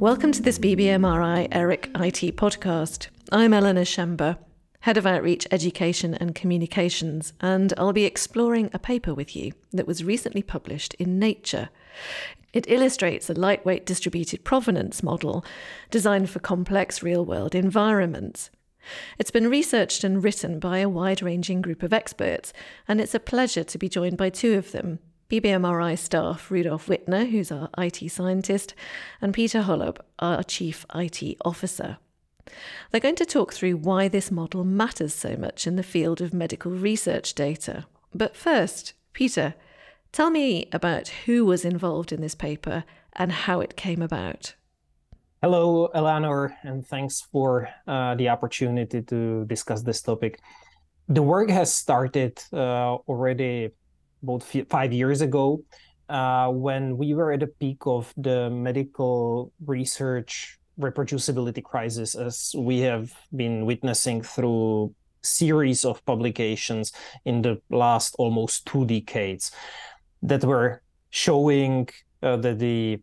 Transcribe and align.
Welcome 0.00 0.32
to 0.32 0.42
this 0.42 0.58
BBMRI 0.58 1.48
ERIC 1.52 1.90
IT 1.94 2.36
podcast. 2.36 3.08
I'm 3.30 3.52
Eleanor 3.52 3.84
Schember, 3.84 4.38
Head 4.80 4.96
of 4.96 5.06
Outreach, 5.06 5.46
Education 5.50 6.14
and 6.14 6.34
Communications, 6.34 7.34
and 7.40 7.74
I'll 7.76 7.92
be 7.92 8.06
exploring 8.06 8.70
a 8.72 8.78
paper 8.78 9.12
with 9.12 9.36
you 9.36 9.52
that 9.72 9.86
was 9.86 10.02
recently 10.02 10.42
published 10.42 10.94
in 10.94 11.18
Nature. 11.18 11.68
It 12.52 12.68
illustrates 12.68 13.30
a 13.30 13.34
lightweight 13.34 13.86
distributed 13.86 14.44
provenance 14.44 15.02
model 15.02 15.44
designed 15.90 16.30
for 16.30 16.40
complex 16.40 17.02
real 17.02 17.24
world 17.24 17.54
environments. 17.54 18.50
It's 19.18 19.30
been 19.30 19.48
researched 19.48 20.04
and 20.04 20.24
written 20.24 20.58
by 20.58 20.78
a 20.78 20.88
wide 20.88 21.22
ranging 21.22 21.62
group 21.62 21.82
of 21.82 21.92
experts, 21.92 22.52
and 22.88 23.00
it's 23.00 23.14
a 23.14 23.20
pleasure 23.20 23.64
to 23.64 23.78
be 23.78 23.88
joined 23.88 24.16
by 24.16 24.30
two 24.30 24.54
of 24.54 24.72
them 24.72 24.98
BBMRI 25.30 25.96
staff 25.96 26.50
Rudolf 26.50 26.88
Wittner, 26.88 27.30
who's 27.30 27.52
our 27.52 27.70
IT 27.78 28.10
scientist, 28.10 28.74
and 29.20 29.32
Petr 29.32 29.62
Holub, 29.62 29.98
our 30.18 30.42
Chief 30.42 30.84
IT 30.92 31.36
Officer. 31.44 31.98
They're 32.90 33.00
going 33.00 33.14
to 33.14 33.24
talk 33.24 33.52
through 33.52 33.76
why 33.76 34.08
this 34.08 34.32
model 34.32 34.64
matters 34.64 35.14
so 35.14 35.36
much 35.36 35.68
in 35.68 35.76
the 35.76 35.84
field 35.84 36.20
of 36.20 36.34
medical 36.34 36.72
research 36.72 37.34
data. 37.34 37.86
But 38.12 38.34
first, 38.34 38.94
Petr, 39.14 39.54
tell 40.12 40.30
me 40.30 40.68
about 40.72 41.08
who 41.26 41.44
was 41.44 41.64
involved 41.64 42.12
in 42.12 42.20
this 42.20 42.34
paper 42.34 42.84
and 43.14 43.32
how 43.32 43.60
it 43.60 43.76
came 43.76 44.02
about. 44.02 44.54
Hello, 45.42 45.86
Eleanor, 45.94 46.54
and 46.62 46.86
thanks 46.86 47.22
for 47.32 47.68
uh, 47.86 48.14
the 48.14 48.28
opportunity 48.28 49.00
to 49.02 49.44
discuss 49.46 49.82
this 49.82 50.02
topic. 50.02 50.38
The 51.08 51.22
work 51.22 51.48
has 51.48 51.72
started 51.72 52.38
uh, 52.52 52.96
already 53.08 53.70
about 54.22 54.44
five 54.68 54.92
years 54.92 55.22
ago 55.22 55.62
uh, 56.08 56.48
when 56.48 56.98
we 56.98 57.14
were 57.14 57.32
at 57.32 57.40
the 57.40 57.46
peak 57.46 57.78
of 57.86 58.12
the 58.16 58.50
medical 58.50 59.52
research 59.64 60.58
reproducibility 60.78 61.62
crisis 61.62 62.14
as 62.14 62.52
we 62.56 62.80
have 62.80 63.12
been 63.34 63.64
witnessing 63.66 64.22
through 64.22 64.94
series 65.22 65.84
of 65.84 66.04
publications 66.06 66.92
in 67.24 67.42
the 67.42 67.60
last 67.70 68.14
almost 68.18 68.66
two 68.66 68.84
decades 68.86 69.52
that 70.22 70.44
were 70.44 70.82
showing 71.10 71.88
uh, 72.22 72.36
that 72.36 72.58
the 72.58 73.00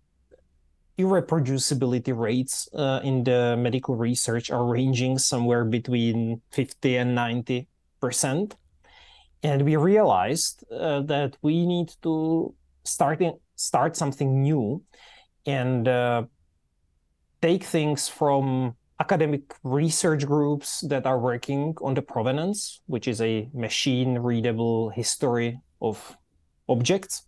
irreproducibility 0.98 2.18
rates 2.18 2.68
uh, 2.74 3.00
in 3.04 3.24
the 3.24 3.56
medical 3.58 3.96
research 3.96 4.50
are 4.50 4.66
ranging 4.66 5.18
somewhere 5.18 5.64
between 5.64 6.42
50 6.52 6.98
and 6.98 7.16
90 7.16 7.68
percent. 8.00 8.56
And 9.44 9.64
we 9.64 9.76
realized 9.76 10.64
uh, 10.72 11.02
that 11.02 11.38
we 11.42 11.66
need 11.66 11.94
to 12.04 12.54
start 12.84 13.22
in, 13.22 13.34
start 13.56 13.96
something 13.96 14.42
new 14.42 14.84
and 15.46 15.88
uh, 15.88 16.24
take 17.42 17.64
things 17.64 18.08
from 18.08 18.76
academic 19.00 19.54
research 19.64 20.26
groups 20.26 20.82
that 20.82 21.06
are 21.06 21.20
working 21.20 21.76
on 21.82 21.94
the 21.94 22.02
provenance, 22.02 22.82
which 22.88 23.08
is 23.08 23.22
a 23.22 23.48
machine 23.54 24.18
readable 24.18 24.90
history 24.90 25.60
of 25.82 26.18
objects, 26.68 27.24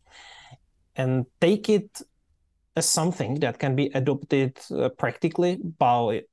and 0.95 1.26
take 1.40 1.70
it 1.70 2.02
as 2.76 2.88
something 2.88 3.40
that 3.40 3.59
can 3.59 3.76
be 3.76 3.88
adopted 3.94 4.58
uh, 4.72 4.90
practically 4.90 5.58
by 5.78 6.23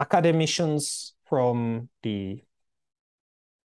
academicians 0.00 1.14
from 1.24 1.88
the 2.02 2.42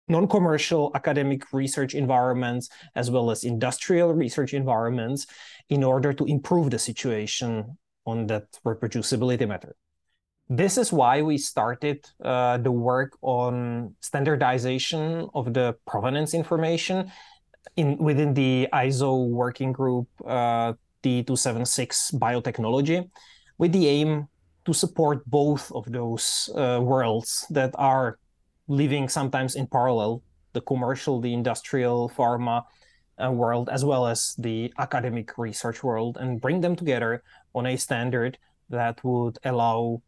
non-commercial 0.09 0.91
academic 0.95 1.53
research 1.53 1.95
environments 1.95 2.71
as 2.95 3.11
well 3.11 3.31
as 3.31 3.45
industrial 3.45 4.15
research 4.15 4.55
environments 4.55 5.27
in 5.69 5.85
order 5.85 6.13
to 6.13 6.25
improve 6.25 6.71
the 6.71 6.79
situation 6.79 7.77
on 8.07 8.27
that 8.27 8.47
reproducibility 8.65 9.47
matter. 9.47 9.77
This 10.49 10.79
is 10.79 10.91
why 10.91 11.21
we 11.21 11.37
started 11.37 12.07
uh, 12.25 12.57
the 12.57 12.73
work 12.73 13.19
on 13.21 13.95
standardization 14.01 15.29
of 15.35 15.53
the 15.53 15.77
provenance 15.87 16.33
information 16.33 17.13
in 17.77 17.97
within 17.99 18.35
the 18.35 18.69
ISO 18.73 19.29
working 19.29 19.73
group 19.73 20.09
uh, 20.27 20.73
T276 21.03 22.15
biotechnology 22.15 23.09
with 23.59 23.73
the 23.73 23.87
aim 23.89 24.29
to 24.65 24.73
support 24.73 25.25
both 25.27 25.73
of 25.73 25.91
those 25.91 26.51
uh, 26.55 26.81
worlds 26.83 27.47
that 27.51 27.73
are 27.75 28.19
living 28.69 29.09
sometimes 29.09 29.55
in 29.55 29.67
parallel 29.67 30.23
the 30.53 30.61
commercial, 30.61 31.21
the 31.21 31.33
industrial, 31.33 32.11
pharma 32.11 32.65
uh, 33.23 33.31
world, 33.31 33.69
as 33.69 33.85
well 33.85 34.07
as 34.07 34.35
the 34.39 34.73
academic 34.79 35.37
research 35.39 35.83
world, 35.83 36.17
and 36.21 36.41
bring 36.41 36.61
them 36.61 36.75
together 36.75 37.23
on 37.55 37.67
a 37.67 37.77
standard 37.77 38.39
that 38.71 39.03
would 39.05 39.39
allow 39.45 40.03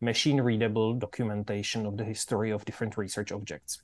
machine 0.00 0.40
readable 0.40 0.94
documentation 0.94 1.86
of 1.86 1.96
the 1.96 2.04
history 2.04 2.50
of 2.50 2.64
different 2.64 2.96
research 2.96 3.32
objects. 3.32 3.82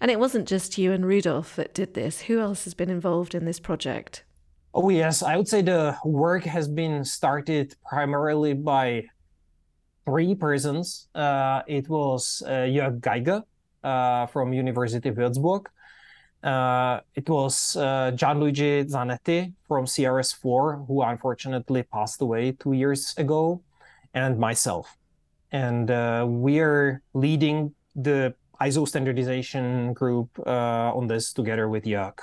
And 0.00 0.10
it 0.10 0.18
wasn't 0.18 0.48
just 0.48 0.78
you 0.78 0.92
and 0.92 1.06
Rudolf 1.06 1.56
that 1.56 1.74
did 1.74 1.94
this. 1.94 2.22
Who 2.22 2.40
else 2.40 2.64
has 2.64 2.74
been 2.74 2.90
involved 2.90 3.34
in 3.34 3.44
this 3.44 3.60
project? 3.60 4.24
Oh, 4.72 4.88
yes. 4.88 5.22
I 5.22 5.36
would 5.36 5.48
say 5.48 5.62
the 5.62 5.96
work 6.04 6.44
has 6.44 6.68
been 6.68 7.04
started 7.04 7.74
primarily 7.88 8.54
by 8.54 9.04
three 10.04 10.34
persons. 10.34 11.08
Uh, 11.14 11.62
it 11.66 11.88
was 11.88 12.42
uh, 12.46 12.66
Jörg 12.66 13.00
Geiger 13.00 13.42
uh, 13.82 14.26
from 14.26 14.52
University 14.52 15.08
of 15.08 15.16
Würzburg. 15.16 15.66
Uh, 16.42 17.00
it 17.14 17.28
was 17.28 17.74
uh, 17.76 18.12
Gianluigi 18.14 18.84
Zanetti 18.90 19.52
from 19.66 19.86
CRS4, 19.86 20.86
who 20.86 21.02
unfortunately 21.02 21.82
passed 21.84 22.20
away 22.20 22.52
two 22.52 22.72
years 22.72 23.14
ago, 23.16 23.62
and 24.12 24.38
myself. 24.38 24.96
And 25.52 25.90
uh, 25.90 26.26
we're 26.28 27.00
leading 27.14 27.74
the 27.96 28.34
ISO 28.60 28.86
standardization 28.86 29.92
group 29.92 30.38
on 30.46 31.06
this 31.06 31.32
together 31.32 31.68
with 31.68 31.84
Jörg. 31.84 32.18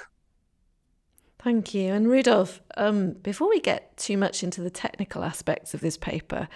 Thank 1.43 1.73
you. 1.73 1.91
And 1.91 2.07
Rudolf, 2.07 2.61
um, 2.77 3.13
before 3.13 3.49
we 3.49 3.59
get 3.59 3.97
too 3.97 4.15
much 4.15 4.43
into 4.43 4.61
the 4.61 4.69
technical 4.69 5.23
aspects 5.23 5.73
of 5.73 5.81
this 5.81 5.97
paper, 5.97 6.47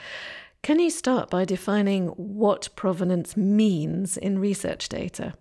can 0.62 0.80
you 0.80 0.92
start 0.92 1.30
by 1.30 1.44
defining 1.44 2.08
what 2.10 2.70
provenance 2.76 3.36
means 3.36 4.16
in 4.16 4.38
research 4.38 4.90
data? 4.90 5.34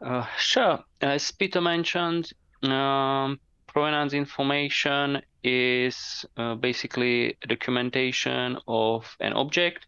Uh, 0.00 0.24
sure. 0.38 0.80
As 1.00 1.30
Petr 1.32 1.62
mentioned, 1.62 2.32
um, 2.62 3.40
provenance 3.66 4.12
information 4.12 5.20
is 5.42 6.24
uh, 6.36 6.54
basically 6.54 7.36
documentation 7.48 8.56
of 8.68 9.16
an 9.20 9.32
object. 9.32 9.86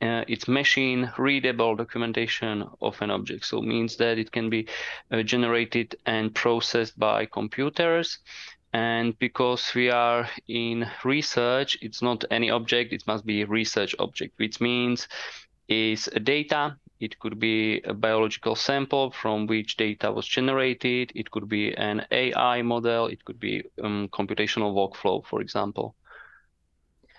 Uh, 0.00 0.22
it's 0.28 0.46
machine 0.46 1.10
readable 1.18 1.74
documentation 1.74 2.64
of 2.80 3.00
an 3.02 3.10
object. 3.10 3.44
So 3.44 3.58
it 3.58 3.64
means 3.64 3.96
that 3.96 4.16
it 4.16 4.30
can 4.30 4.48
be 4.48 4.68
uh, 5.10 5.22
generated 5.22 5.96
and 6.06 6.32
processed 6.32 6.96
by 6.98 7.26
computers. 7.26 8.18
And 8.72 9.18
because 9.18 9.74
we 9.74 9.90
are 9.90 10.28
in 10.46 10.86
research 11.02 11.78
it's 11.80 12.02
not 12.02 12.24
any 12.30 12.50
object 12.50 12.92
it 12.92 13.06
must 13.06 13.24
be 13.24 13.42
a 13.42 13.46
research 13.46 13.94
object 13.98 14.38
which 14.38 14.60
means 14.60 15.08
is 15.68 16.08
data. 16.22 16.76
It 17.00 17.18
could 17.18 17.38
be 17.38 17.80
a 17.80 17.94
biological 17.94 18.54
sample 18.56 19.10
from 19.10 19.46
which 19.46 19.76
data 19.76 20.12
was 20.12 20.26
generated. 20.26 21.12
It 21.14 21.30
could 21.30 21.48
be 21.48 21.74
an 21.76 22.06
ai 22.10 22.62
model. 22.62 23.06
It 23.06 23.24
could 23.24 23.40
be 23.40 23.64
um, 23.82 24.08
computational 24.12 24.74
workflow 24.74 25.24
for 25.26 25.40
example 25.40 25.96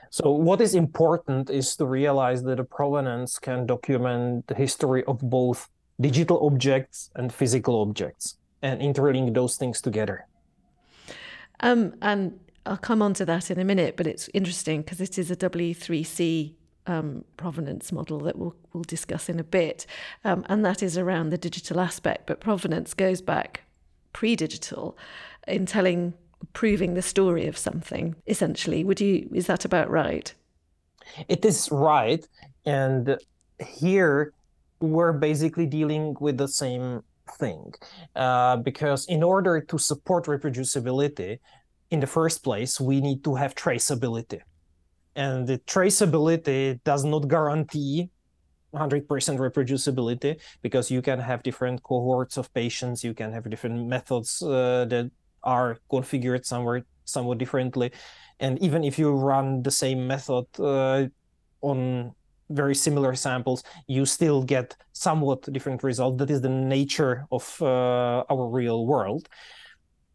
so 0.09 0.31
what 0.31 0.61
is 0.61 0.75
important 0.75 1.49
is 1.49 1.75
to 1.75 1.85
realize 1.85 2.43
that 2.43 2.59
a 2.59 2.63
provenance 2.63 3.39
can 3.39 3.65
document 3.65 4.47
the 4.47 4.55
history 4.55 5.03
of 5.05 5.19
both 5.19 5.69
digital 6.01 6.45
objects 6.45 7.09
and 7.15 7.33
physical 7.33 7.81
objects 7.81 8.37
and 8.61 8.81
interlink 8.81 9.33
those 9.33 9.57
things 9.57 9.81
together 9.81 10.25
um, 11.61 11.93
and 12.01 12.39
I'll 12.65 12.77
come 12.77 13.01
on 13.01 13.13
to 13.15 13.25
that 13.25 13.49
in 13.49 13.59
a 13.59 13.65
minute, 13.65 13.97
but 13.97 14.07
it's 14.07 14.29
interesting 14.33 14.81
because 14.81 15.01
it 15.01 15.17
is 15.17 15.31
a 15.31 15.35
W3C 15.35 16.53
um, 16.87 17.23
provenance 17.37 17.91
model 17.91 18.19
that 18.19 18.37
we'll, 18.37 18.55
we'll 18.73 18.83
discuss 18.83 19.29
in 19.29 19.39
a 19.39 19.43
bit. 19.43 19.85
Um, 20.23 20.45
and 20.49 20.63
that 20.65 20.83
is 20.83 20.97
around 20.97 21.29
the 21.29 21.37
digital 21.37 21.79
aspect. 21.79 22.27
But 22.27 22.39
provenance 22.39 22.93
goes 22.93 23.21
back 23.21 23.63
pre 24.13 24.35
digital 24.35 24.97
in 25.47 25.65
telling, 25.65 26.13
proving 26.53 26.93
the 26.93 27.01
story 27.01 27.47
of 27.47 27.57
something, 27.57 28.15
essentially. 28.27 28.83
Would 28.83 29.01
you, 29.01 29.29
is 29.33 29.47
that 29.47 29.65
about 29.65 29.89
right? 29.89 30.33
It 31.27 31.45
is 31.45 31.69
right. 31.71 32.25
And 32.65 33.17
here 33.59 34.33
we're 34.79 35.13
basically 35.13 35.65
dealing 35.65 36.15
with 36.19 36.37
the 36.37 36.47
same 36.47 37.01
thing 37.37 37.73
uh, 38.15 38.57
because 38.57 39.05
in 39.07 39.23
order 39.23 39.61
to 39.61 39.77
support 39.77 40.25
reproducibility 40.25 41.39
in 41.91 41.99
the 41.99 42.07
first 42.07 42.43
place 42.43 42.79
we 42.79 43.01
need 43.01 43.23
to 43.23 43.35
have 43.35 43.53
traceability 43.55 44.41
And 45.15 45.47
the 45.47 45.59
traceability 45.59 46.79
does 46.83 47.03
not 47.03 47.27
guarantee 47.27 48.09
100% 48.73 49.07
reproducibility 49.07 50.39
because 50.61 50.91
you 50.91 51.01
can 51.01 51.19
have 51.19 51.43
different 51.43 51.83
cohorts 51.83 52.37
of 52.37 52.53
patients, 52.53 53.03
you 53.03 53.13
can 53.13 53.31
have 53.33 53.49
different 53.49 53.87
methods 53.87 54.41
uh, 54.41 54.85
that 54.89 55.11
are 55.43 55.77
configured 55.91 56.45
somewhere 56.45 56.83
somewhat 57.05 57.37
differently. 57.37 57.91
And 58.39 58.57
even 58.59 58.83
if 58.83 58.97
you 58.97 59.11
run 59.11 59.63
the 59.63 59.71
same 59.71 60.07
method 60.07 60.45
uh, 60.59 61.07
on 61.61 62.13
very 62.49 62.75
similar 62.75 63.15
samples, 63.15 63.63
you 63.87 64.05
still 64.05 64.43
get 64.43 64.75
somewhat 64.93 65.51
different 65.51 65.83
results. 65.83 66.17
That 66.17 66.29
is 66.29 66.41
the 66.41 66.49
nature 66.49 67.25
of 67.31 67.57
uh, 67.61 68.23
our 68.29 68.47
real 68.47 68.85
world. 68.85 69.27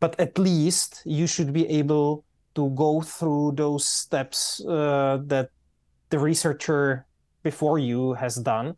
But 0.01 0.19
at 0.19 0.39
least 0.39 1.03
you 1.05 1.27
should 1.27 1.53
be 1.53 1.69
able 1.69 2.25
to 2.55 2.71
go 2.71 3.01
through 3.01 3.53
those 3.57 3.87
steps 3.87 4.65
uh, 4.65 5.19
that 5.27 5.51
the 6.11 6.19
researcher 6.19 7.07
before 7.43 7.79
you 7.79 8.15
has 8.15 8.37
done 8.37 8.75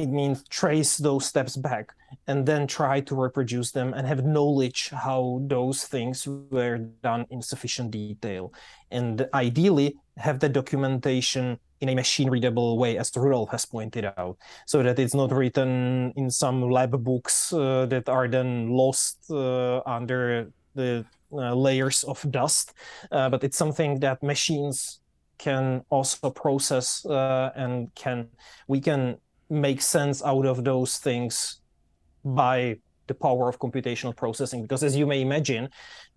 it 0.00 0.08
means 0.08 0.44
trace 0.48 0.96
those 0.96 1.26
steps 1.26 1.56
back 1.56 1.92
and 2.26 2.46
then 2.46 2.66
try 2.66 3.00
to 3.00 3.14
reproduce 3.14 3.70
them 3.70 3.94
and 3.94 4.06
have 4.06 4.24
knowledge 4.24 4.90
how 4.90 5.40
those 5.46 5.84
things 5.84 6.26
were 6.26 6.78
done 7.02 7.26
in 7.30 7.42
sufficient 7.42 7.90
detail. 7.90 8.52
And 8.90 9.28
ideally 9.34 9.96
have 10.16 10.40
the 10.40 10.48
documentation 10.48 11.58
in 11.80 11.88
a 11.88 11.94
machine 11.94 12.28
readable 12.28 12.78
way 12.78 12.98
as 12.98 13.10
Rudolf 13.16 13.50
has 13.50 13.64
pointed 13.64 14.04
out 14.04 14.36
so 14.66 14.82
that 14.82 14.98
it's 14.98 15.14
not 15.14 15.32
written 15.32 16.12
in 16.16 16.30
some 16.30 16.70
lab 16.70 16.92
books 17.02 17.52
uh, 17.52 17.86
that 17.86 18.08
are 18.08 18.28
then 18.28 18.70
lost 18.70 19.18
uh, 19.30 19.80
under 19.86 20.52
the 20.74 21.04
uh, 21.32 21.54
layers 21.54 22.04
of 22.04 22.24
dust. 22.30 22.74
Uh, 23.10 23.28
but 23.30 23.44
it's 23.44 23.56
something 23.56 24.00
that 24.00 24.22
machines 24.22 25.00
can 25.38 25.82
also 25.88 26.28
process 26.28 27.06
uh, 27.06 27.50
and 27.56 27.94
can 27.94 28.28
we 28.68 28.78
can 28.78 29.16
make 29.50 29.82
sense 29.82 30.22
out 30.24 30.46
of 30.46 30.64
those 30.64 30.98
things 30.98 31.60
by 32.24 32.76
the 33.08 33.14
power 33.14 33.48
of 33.48 33.58
computational 33.58 34.14
processing. 34.16 34.62
Because 34.62 34.84
as 34.84 34.96
you 34.96 35.06
may 35.06 35.20
imagine 35.20 35.68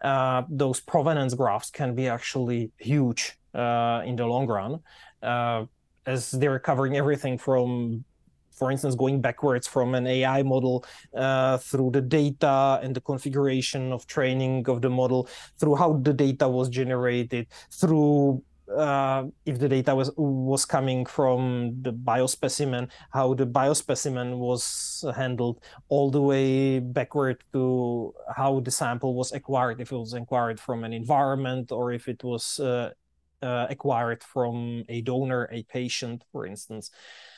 uh, 0.03 0.43
those 0.47 0.79
provenance 0.79 1.33
graphs 1.33 1.71
can 1.71 1.95
be 1.95 2.07
actually 2.07 2.71
huge 2.77 3.37
uh, 3.55 4.03
in 4.05 4.15
the 4.15 4.25
long 4.25 4.45
run 4.47 4.79
uh, 5.23 5.65
as 6.05 6.31
they're 6.31 6.59
covering 6.59 6.95
everything 6.95 7.37
from 7.37 8.05
for 8.51 8.71
instance 8.71 8.93
going 8.93 9.19
backwards 9.19 9.67
from 9.67 9.95
an 9.95 10.05
ai 10.05 10.43
model 10.43 10.85
uh, 11.15 11.57
through 11.57 11.89
the 11.91 12.01
data 12.01 12.79
and 12.83 12.95
the 12.95 13.01
configuration 13.01 13.91
of 13.91 14.05
training 14.05 14.63
of 14.69 14.81
the 14.81 14.89
model 14.89 15.27
through 15.59 15.75
how 15.75 15.93
the 16.03 16.13
data 16.13 16.47
was 16.47 16.69
generated 16.69 17.47
through 17.71 18.43
uh, 18.69 19.25
if 19.45 19.59
the 19.59 19.67
data 19.69 19.95
was 19.95 20.11
was 20.15 20.65
coming 20.65 21.05
from 21.05 21.75
the 21.81 21.91
biospecimen, 21.91 22.89
how 23.11 23.33
the 23.33 23.45
biospecimen 23.45 24.37
was 24.37 25.03
handled, 25.15 25.63
all 25.89 26.09
the 26.09 26.21
way 26.21 26.79
backward 26.79 27.43
to 27.53 28.13
how 28.35 28.59
the 28.61 28.71
sample 28.71 29.15
was 29.15 29.31
acquired, 29.31 29.81
if 29.81 29.91
it 29.91 29.97
was 29.97 30.13
acquired 30.13 30.59
from 30.59 30.83
an 30.83 30.93
environment 30.93 31.71
or 31.71 31.91
if 31.91 32.07
it 32.07 32.23
was 32.23 32.59
uh, 32.59 32.91
uh, 33.41 33.67
acquired 33.69 34.23
from 34.23 34.83
a 34.89 35.01
donor, 35.01 35.49
a 35.51 35.63
patient, 35.63 36.23
for 36.31 36.45
instance. 36.45 36.89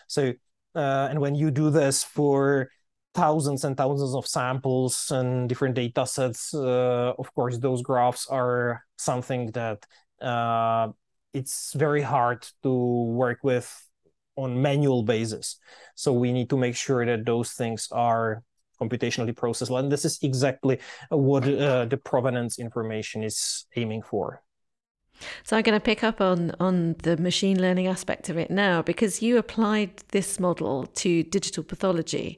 So, 0.07 0.33
uh, 0.75 1.07
and 1.09 1.19
when 1.19 1.35
you 1.35 1.51
do 1.51 1.69
this 1.71 2.03
for 2.03 2.69
thousands 3.15 3.63
and 3.63 3.75
thousands 3.75 4.13
of 4.13 4.27
samples 4.27 5.09
and 5.09 5.49
different 5.49 5.73
data 5.73 6.05
sets, 6.05 6.53
uh, 6.53 7.13
of 7.17 7.33
course, 7.33 7.57
those 7.57 7.81
graphs 7.81 8.27
are 8.27 8.83
something 8.97 9.51
that 9.51 9.85
uh, 10.21 10.89
it's 11.35 11.73
very 11.73 12.01
hard 12.01 12.47
to 12.63 12.71
work 12.71 13.43
with 13.43 13.67
on 14.37 14.61
manual 14.61 15.03
basis. 15.03 15.59
So 15.95 16.13
we 16.13 16.31
need 16.31 16.49
to 16.49 16.57
make 16.57 16.75
sure 16.75 17.05
that 17.05 17.25
those 17.25 17.51
things 17.51 17.89
are 17.91 18.43
computationally 18.81 19.33
processable. 19.33 19.79
And 19.79 19.91
this 19.91 20.05
is 20.05 20.19
exactly 20.21 20.79
what 21.09 21.43
uh, 21.43 21.85
the 21.85 21.97
provenance 21.97 22.59
information 22.59 23.23
is 23.23 23.65
aiming 23.75 24.03
for. 24.03 24.41
So 25.43 25.55
I'm 25.55 25.63
going 25.63 25.79
to 25.79 25.83
pick 25.83 26.03
up 26.03 26.19
on 26.19 26.51
on 26.59 26.95
the 27.03 27.15
machine 27.15 27.61
learning 27.61 27.87
aspect 27.87 28.27
of 28.29 28.37
it 28.37 28.51
now 28.51 28.81
because 28.81 29.21
you 29.21 29.37
applied 29.37 30.03
this 30.11 30.39
model 30.41 30.87
to 30.87 31.23
digital 31.23 31.63
pathology, 31.63 32.37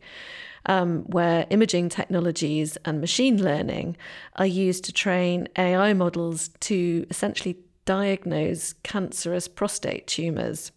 um, 0.68 1.04
where 1.08 1.48
imaging 1.50 1.90
technologies 1.90 2.78
and 2.86 3.02
machine 3.02 3.44
learning 3.44 3.98
are 4.36 4.46
used 4.46 4.84
to 4.86 4.94
train 4.94 5.48
AI 5.58 5.94
models 5.94 6.52
to 6.60 7.08
essentially 7.10 7.58
diagnose 7.88 8.74
cancerous 8.84 9.48
prostate 9.48 10.06
tumours. 10.06 10.72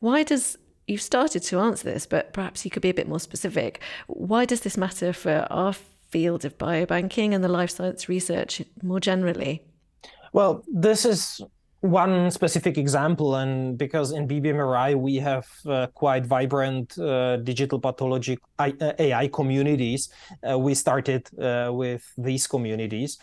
Why 0.00 0.24
does 0.24 0.58
you've 0.86 1.02
started 1.02 1.42
to 1.44 1.60
answer 1.60 1.84
this, 1.84 2.06
but 2.06 2.32
perhaps 2.32 2.64
you 2.64 2.70
could 2.70 2.82
be 2.82 2.90
a 2.90 2.94
bit 2.94 3.08
more 3.08 3.20
specific. 3.20 3.80
Why 4.06 4.44
does 4.44 4.60
this 4.60 4.76
matter 4.76 5.12
for 5.12 5.46
our 5.50 5.72
field 6.10 6.44
of 6.44 6.58
biobanking 6.58 7.34
and 7.34 7.42
the 7.42 7.48
life 7.48 7.70
science 7.70 8.08
research 8.08 8.62
more 8.82 9.00
generally? 9.00 9.62
Well, 10.32 10.64
this 10.68 11.04
is 11.04 11.40
one 11.80 12.30
specific 12.30 12.78
example, 12.78 13.36
and 13.36 13.76
because 13.76 14.12
in 14.12 14.26
BBMRI 14.26 14.94
we 14.96 15.16
have 15.16 15.46
uh, 15.66 15.86
quite 15.94 16.24
vibrant 16.24 16.98
uh, 16.98 17.36
digital 17.36 17.78
pathology 17.78 18.38
AI 18.58 19.26
uh, 19.26 19.28
communities, 19.28 20.08
uh, 20.50 20.58
we 20.58 20.74
started 20.74 21.28
uh, 21.38 21.70
with 21.72 22.02
these 22.16 22.46
communities 22.46 23.18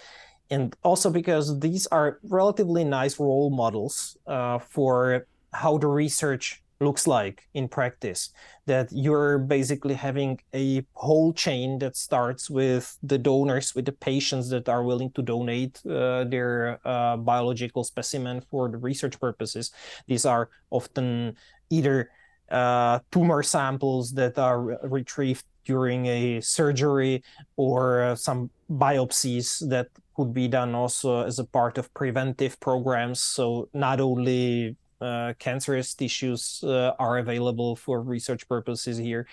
and 0.51 0.75
also 0.83 1.09
because 1.09 1.59
these 1.59 1.87
are 1.87 2.19
relatively 2.23 2.83
nice 2.83 3.19
role 3.19 3.49
models 3.49 4.17
uh, 4.27 4.59
for 4.59 5.25
how 5.53 5.77
the 5.77 5.87
research 5.87 6.61
looks 6.81 7.05
like 7.07 7.47
in 7.53 7.67
practice 7.67 8.33
that 8.65 8.89
you're 8.91 9.37
basically 9.37 9.93
having 9.93 10.39
a 10.53 10.83
whole 10.93 11.31
chain 11.31 11.77
that 11.77 11.95
starts 11.95 12.49
with 12.49 12.97
the 13.03 13.17
donors 13.17 13.75
with 13.75 13.85
the 13.85 13.91
patients 13.91 14.49
that 14.49 14.67
are 14.67 14.83
willing 14.83 15.11
to 15.11 15.21
donate 15.21 15.79
uh, 15.85 16.23
their 16.25 16.79
uh, 16.83 17.15
biological 17.17 17.83
specimen 17.83 18.41
for 18.49 18.67
the 18.67 18.77
research 18.77 19.19
purposes. 19.19 19.71
These 20.07 20.25
are 20.25 20.49
often 20.71 21.37
either 21.69 22.09
uh, 22.49 22.99
tumor 23.11 23.43
samples 23.43 24.11
that 24.13 24.37
are 24.37 24.61
retrieved 24.83 25.45
during 25.65 26.07
a 26.07 26.41
surgery 26.41 27.23
or 27.55 28.01
uh, 28.01 28.15
some 28.15 28.49
biopsies 28.69 29.67
that 29.69 29.87
could 30.21 30.33
be 30.35 30.47
done 30.47 30.75
also 30.75 31.25
as 31.25 31.39
a 31.39 31.43
part 31.43 31.79
of 31.79 31.91
preventive 31.95 32.59
programs. 32.59 33.19
So 33.19 33.69
not 33.73 33.99
only 33.99 34.75
uh, 35.01 35.33
cancerous 35.39 35.95
tissues 35.95 36.63
uh, 36.63 36.91
are 36.99 37.17
available 37.17 37.75
for 37.75 38.01
research 38.01 38.47
purposes 38.47 38.97
here. 38.97 39.25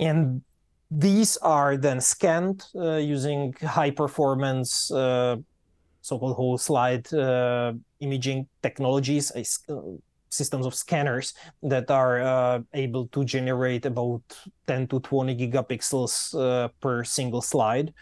And 0.00 0.42
these 0.90 1.36
are 1.38 1.76
then 1.76 2.00
scanned 2.00 2.66
uh, 2.74 2.96
using 2.96 3.54
high 3.62 3.92
performance 3.92 4.90
uh, 4.90 5.36
so-called 6.02 6.34
whole 6.34 6.58
slide 6.58 7.06
uh, 7.14 7.72
imaging 8.00 8.48
technologies, 8.62 9.30
systems 10.28 10.66
of 10.66 10.74
scanners 10.74 11.34
that 11.62 11.88
are 11.90 12.20
uh, 12.20 12.58
able 12.74 13.06
to 13.08 13.24
generate 13.24 13.86
about 13.86 14.22
10 14.66 14.88
to 14.88 14.98
20 14.98 15.36
gigapixels 15.36 16.34
uh, 16.34 16.68
per 16.80 17.04
single 17.04 17.40
slide. 17.40 17.94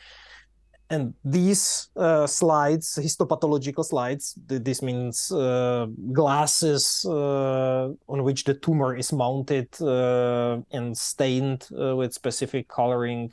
And 0.92 1.14
these 1.24 1.88
uh, 1.96 2.26
slides, 2.26 2.98
histopathological 3.00 3.82
slides, 3.82 4.34
this 4.46 4.82
means 4.82 5.32
uh, 5.32 5.86
glasses 6.12 7.06
uh, 7.08 7.88
on 8.08 8.22
which 8.22 8.44
the 8.44 8.52
tumor 8.52 8.94
is 8.94 9.10
mounted 9.10 9.68
uh, 9.80 10.58
and 10.70 10.94
stained 10.94 11.66
with 11.70 12.12
specific 12.12 12.68
coloring 12.68 13.32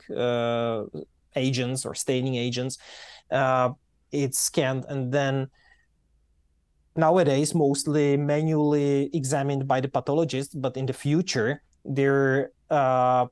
agents 1.36 1.84
or 1.84 1.94
staining 1.94 2.36
agents. 2.36 2.78
it's 4.10 4.38
scanned 4.38 4.86
and 4.88 5.12
then 5.12 5.46
nowadays 6.96 7.54
mostly 7.54 8.16
manually 8.16 9.10
examined 9.12 9.68
by 9.68 9.80
the 9.80 9.88
pathologist, 9.88 10.60
but 10.60 10.78
in 10.78 10.86
the 10.86 10.94
future 10.94 11.62
they're 11.84 12.52
uh, 12.70 13.26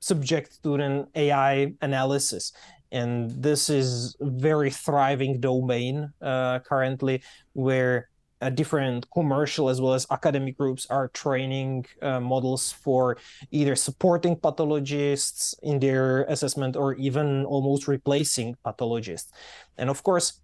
subject 0.00 0.62
to 0.64 0.74
an 0.74 1.06
AI 1.14 1.72
analysis. 1.80 2.52
And 2.90 3.30
this 3.30 3.68
is 3.68 4.16
a 4.20 4.30
very 4.30 4.70
thriving 4.70 5.40
domain 5.40 6.12
uh, 6.22 6.60
currently 6.60 7.22
where 7.52 8.08
uh, 8.40 8.50
different 8.50 9.06
commercial 9.10 9.68
as 9.68 9.80
well 9.80 9.94
as 9.94 10.06
academic 10.10 10.56
groups 10.56 10.86
are 10.90 11.08
training 11.08 11.84
uh, 12.02 12.20
models 12.20 12.72
for 12.72 13.16
either 13.50 13.74
supporting 13.74 14.36
pathologists 14.36 15.54
in 15.62 15.80
their 15.80 16.22
assessment 16.24 16.76
or 16.76 16.94
even 16.94 17.44
almost 17.44 17.88
replacing 17.88 18.56
pathologists. 18.64 19.32
And 19.76 19.90
of 19.90 20.02
course, 20.02 20.40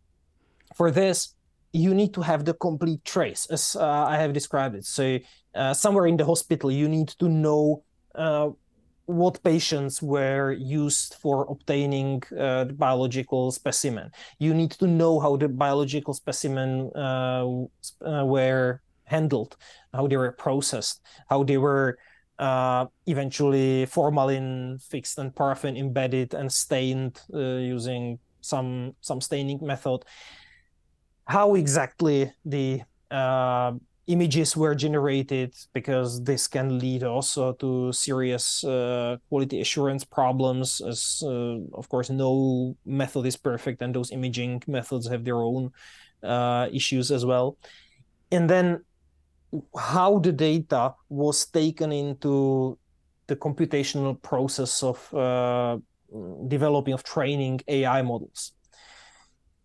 for 0.75 0.91
this, 0.91 1.35
you 1.73 1.95
need 1.95 2.15
to 2.15 2.23
have 2.23 2.45
the 2.45 2.55
complete 2.55 3.05
trace, 3.05 3.47
as 3.47 3.77
uh, 3.77 3.85
I 3.85 4.17
have 4.17 4.33
described 4.33 4.77
it. 4.77 4.85
So 4.85 5.19
uh, 5.55 5.75
somewhere 5.75 6.07
in 6.07 6.17
the 6.17 6.25
hospital, 6.25 6.71
you 6.71 6.89
need 6.89 7.09
to 7.19 7.29
know 7.29 7.83
uh, 8.15 8.51
what 9.07 9.43
patients 9.43 10.03
were 10.03 10.53
used 10.53 11.15
for 11.15 11.47
obtaining 11.51 12.23
uh, 12.39 12.65
biological 12.65 13.51
specimen. 13.53 14.11
You 14.39 14.55
need 14.55 14.71
to 14.73 14.87
know 14.87 15.21
how 15.21 15.37
the 15.37 15.49
biological 15.49 16.15
specimen 16.15 16.91
uh, 16.95 17.47
uh, 18.01 18.25
were 18.25 18.81
handled, 19.05 19.57
how 19.93 20.07
they 20.07 20.17
were 20.17 20.33
processed, 20.33 21.01
how 21.29 21.45
they 21.45 21.59
were 21.59 21.99
uh, 22.39 22.87
eventually 23.07 23.87
formalin 23.87 24.79
fixed 24.79 25.19
and 25.19 25.35
paraffin 25.35 25.77
embedded 25.77 26.35
and 26.35 26.51
stained 26.51 27.21
uh, 27.33 27.39
using 27.39 28.19
some 28.41 28.95
some 29.01 29.21
staining 29.21 29.59
method. 29.63 30.05
How 31.27 31.55
exactly 31.55 32.33
the 32.45 32.83
uh, 33.11 33.73
images 34.07 34.57
were 34.57 34.75
generated 34.75 35.55
because 35.73 36.23
this 36.23 36.47
can 36.47 36.79
lead 36.79 37.03
also 37.03 37.53
to 37.55 37.93
serious 37.93 38.63
uh, 38.65 39.17
quality 39.29 39.61
assurance 39.61 40.05
problems 40.05 40.81
as 40.81 41.23
uh, 41.25 41.57
of 41.73 41.89
course 41.89 42.11
no 42.11 42.77
method 42.85 43.25
is 43.25 43.37
perfect 43.37 43.81
and 43.81 43.95
those 43.95 44.13
imaging 44.13 44.63
methods 44.67 45.09
have 45.09 45.25
their 45.25 45.43
own 45.43 45.73
uh, 46.23 46.69
issues 46.73 47.11
as 47.11 47.25
well. 47.25 47.57
And 48.31 48.49
then 48.49 48.85
how 49.79 50.19
the 50.19 50.33
data 50.33 50.95
was 51.09 51.47
taken 51.47 51.93
into 51.93 52.79
the 53.27 53.37
computational 53.37 54.21
process 54.21 54.83
of 54.83 55.15
uh, 55.15 55.79
developing 56.49 56.93
of 56.93 57.03
training 57.05 57.61
ai 57.69 58.03
models. 58.03 58.53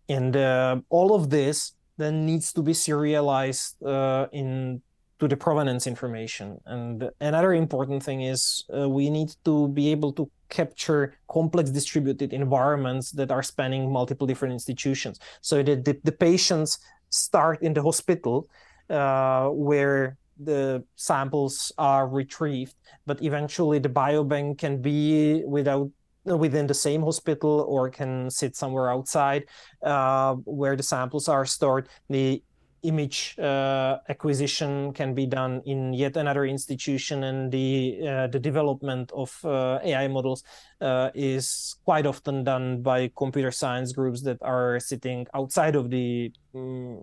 And 0.08 0.36
uh, 0.36 0.80
all 0.88 1.14
of 1.14 1.30
this 1.30 1.72
then 2.00 2.26
needs 2.26 2.52
to 2.54 2.62
be 2.62 2.74
serialized 2.74 3.82
uh, 3.82 4.26
in 4.32 4.82
to 5.20 5.28
the 5.28 5.36
provenance 5.36 5.86
information. 5.86 6.58
And 6.64 7.10
another 7.20 7.52
important 7.52 8.02
thing 8.02 8.22
is 8.22 8.64
uh, 8.74 8.88
we 8.88 9.10
need 9.10 9.30
to 9.44 9.68
be 9.68 9.92
able 9.92 10.12
to 10.14 10.30
capture 10.48 11.14
complex 11.28 11.70
distributed 11.70 12.32
environments 12.32 13.12
that 13.12 13.30
are 13.30 13.42
spanning 13.42 13.92
multiple 13.92 14.26
different 14.26 14.54
institutions. 14.54 15.20
So 15.42 15.62
the, 15.62 15.76
the 16.02 16.12
patients 16.12 16.78
start 17.10 17.62
in 17.62 17.74
the 17.74 17.82
hospital 17.82 18.48
uh, 18.88 19.48
where 19.48 20.16
the 20.42 20.82
samples 20.96 21.70
are 21.76 22.08
retrieved, 22.08 22.74
but 23.04 23.22
eventually 23.22 23.78
the 23.78 23.90
biobank 23.90 24.58
can 24.58 24.80
be 24.80 25.44
without 25.44 25.90
within 26.24 26.66
the 26.66 26.74
same 26.74 27.02
hospital 27.02 27.64
or 27.68 27.90
can 27.90 28.30
sit 28.30 28.56
somewhere 28.56 28.90
outside 28.90 29.44
uh, 29.82 30.34
where 30.44 30.76
the 30.76 30.82
samples 30.82 31.28
are 31.28 31.46
stored. 31.46 31.88
The 32.08 32.42
image 32.82 33.38
uh, 33.38 33.98
acquisition 34.08 34.92
can 34.92 35.14
be 35.14 35.26
done 35.26 35.60
in 35.66 35.92
yet 35.92 36.16
another 36.16 36.44
institution, 36.46 37.24
and 37.24 37.52
the 37.52 37.98
uh, 38.06 38.26
the 38.28 38.38
development 38.38 39.12
of 39.12 39.38
uh, 39.44 39.78
AI 39.82 40.08
models 40.08 40.42
uh, 40.80 41.10
is 41.14 41.76
quite 41.84 42.06
often 42.06 42.44
done 42.44 42.82
by 42.82 43.10
computer 43.16 43.50
science 43.50 43.92
groups 43.92 44.22
that 44.22 44.38
are 44.40 44.80
sitting 44.80 45.26
outside 45.34 45.76
of 45.76 45.90
the 45.90 46.32
um, 46.54 47.00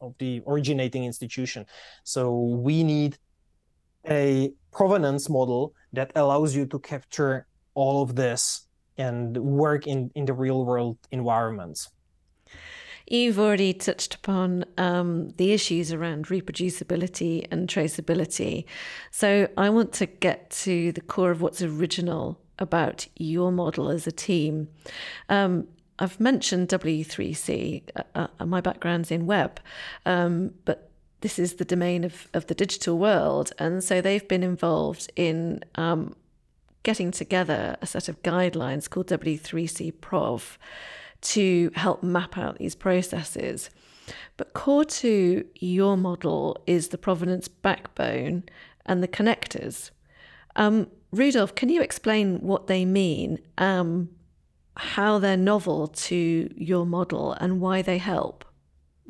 of 0.00 0.14
the 0.18 0.42
originating 0.46 1.04
institution. 1.04 1.66
So 2.04 2.38
we 2.38 2.84
need 2.84 3.18
a 4.08 4.52
provenance 4.72 5.28
model 5.28 5.74
that 5.92 6.10
allows 6.16 6.56
you 6.56 6.66
to 6.66 6.78
capture 6.78 7.46
all 7.74 8.02
of 8.02 8.16
this 8.16 8.66
and 8.98 9.36
work 9.36 9.86
in, 9.86 10.10
in 10.14 10.26
the 10.26 10.32
real 10.32 10.64
world 10.64 10.98
environments. 11.10 11.88
You've 13.06 13.38
already 13.38 13.72
touched 13.74 14.14
upon 14.14 14.64
um, 14.78 15.30
the 15.36 15.52
issues 15.52 15.92
around 15.92 16.26
reproducibility 16.26 17.46
and 17.50 17.68
traceability. 17.68 18.64
So 19.10 19.48
I 19.56 19.70
want 19.70 19.92
to 19.94 20.06
get 20.06 20.50
to 20.62 20.92
the 20.92 21.00
core 21.00 21.30
of 21.30 21.42
what's 21.42 21.62
original 21.62 22.40
about 22.58 23.06
your 23.16 23.50
model 23.50 23.88
as 23.90 24.06
a 24.06 24.12
team. 24.12 24.68
Um, 25.28 25.66
I've 25.98 26.20
mentioned 26.20 26.68
W3C. 26.68 27.82
Uh, 28.14 28.26
uh, 28.38 28.46
my 28.46 28.60
background's 28.60 29.10
in 29.10 29.26
web, 29.26 29.60
um, 30.06 30.54
but 30.64 30.90
this 31.20 31.38
is 31.38 31.54
the 31.54 31.64
domain 31.64 32.04
of, 32.04 32.28
of 32.34 32.46
the 32.46 32.54
digital 32.54 32.98
world. 32.98 33.52
And 33.58 33.82
so 33.82 34.00
they've 34.00 34.26
been 34.26 34.42
involved 34.42 35.10
in 35.16 35.62
um, 35.74 36.14
getting 36.82 37.10
together 37.10 37.76
a 37.80 37.86
set 37.86 38.08
of 38.08 38.22
guidelines 38.22 38.88
called 38.88 39.08
W3C 39.08 40.00
Prov 40.00 40.58
to 41.22 41.70
help 41.74 42.02
map 42.02 42.36
out 42.36 42.58
these 42.58 42.74
processes. 42.74 43.70
But 44.36 44.54
core 44.54 44.84
to 44.84 45.46
your 45.54 45.96
model 45.96 46.62
is 46.66 46.88
the 46.88 46.98
provenance 46.98 47.48
backbone 47.48 48.44
and 48.86 49.02
the 49.02 49.08
connectors. 49.08 49.90
Um, 50.56 50.88
Rudolf, 51.12 51.54
can 51.54 51.68
you 51.68 51.82
explain 51.82 52.40
what 52.40 52.66
they 52.66 52.84
mean, 52.84 53.38
um, 53.58 54.08
how 54.76 55.18
they're 55.18 55.36
novel 55.36 55.88
to 55.88 56.52
your 56.56 56.86
model, 56.86 57.32
and 57.34 57.60
why 57.60 57.82
they 57.82 57.98
help? 57.98 58.44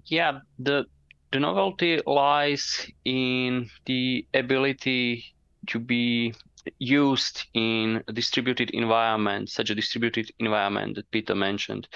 Yeah, 0.06 0.40
the 0.58 0.84
the 1.32 1.40
novelty 1.40 2.00
lies 2.06 2.90
in 3.04 3.70
the 3.86 4.26
ability 4.34 5.24
to 5.68 5.78
be 5.78 6.34
used 6.78 7.46
in 7.54 8.02
a 8.08 8.12
distributed 8.12 8.70
environment, 8.70 9.48
such 9.48 9.70
a 9.70 9.74
distributed 9.74 10.30
environment 10.38 10.96
that 10.96 11.10
Petr 11.10 11.36
mentioned. 11.36 11.88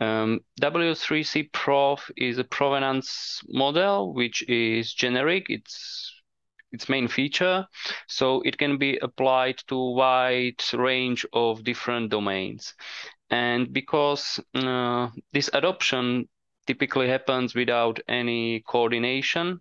Um, 0.00 0.40
W3C 0.60 1.52
Prov 1.52 2.10
is 2.16 2.38
a 2.38 2.44
provenance 2.44 3.42
model 3.48 4.14
which 4.14 4.42
is 4.48 4.92
generic. 4.92 5.46
It's 5.48 6.12
its 6.72 6.88
main 6.88 7.08
feature, 7.08 7.66
so 8.06 8.42
it 8.42 8.58
can 8.58 8.76
be 8.76 8.98
applied 8.98 9.58
to 9.68 9.76
a 9.76 9.92
wide 9.92 10.62
range 10.72 11.24
of 11.32 11.64
different 11.64 12.10
domains. 12.10 12.74
And 13.30 13.72
because 13.72 14.40
uh, 14.54 15.08
this 15.32 15.48
adoption 15.52 16.28
typically 16.66 17.08
happens 17.08 17.54
without 17.54 18.00
any 18.08 18.60
coordination, 18.60 19.60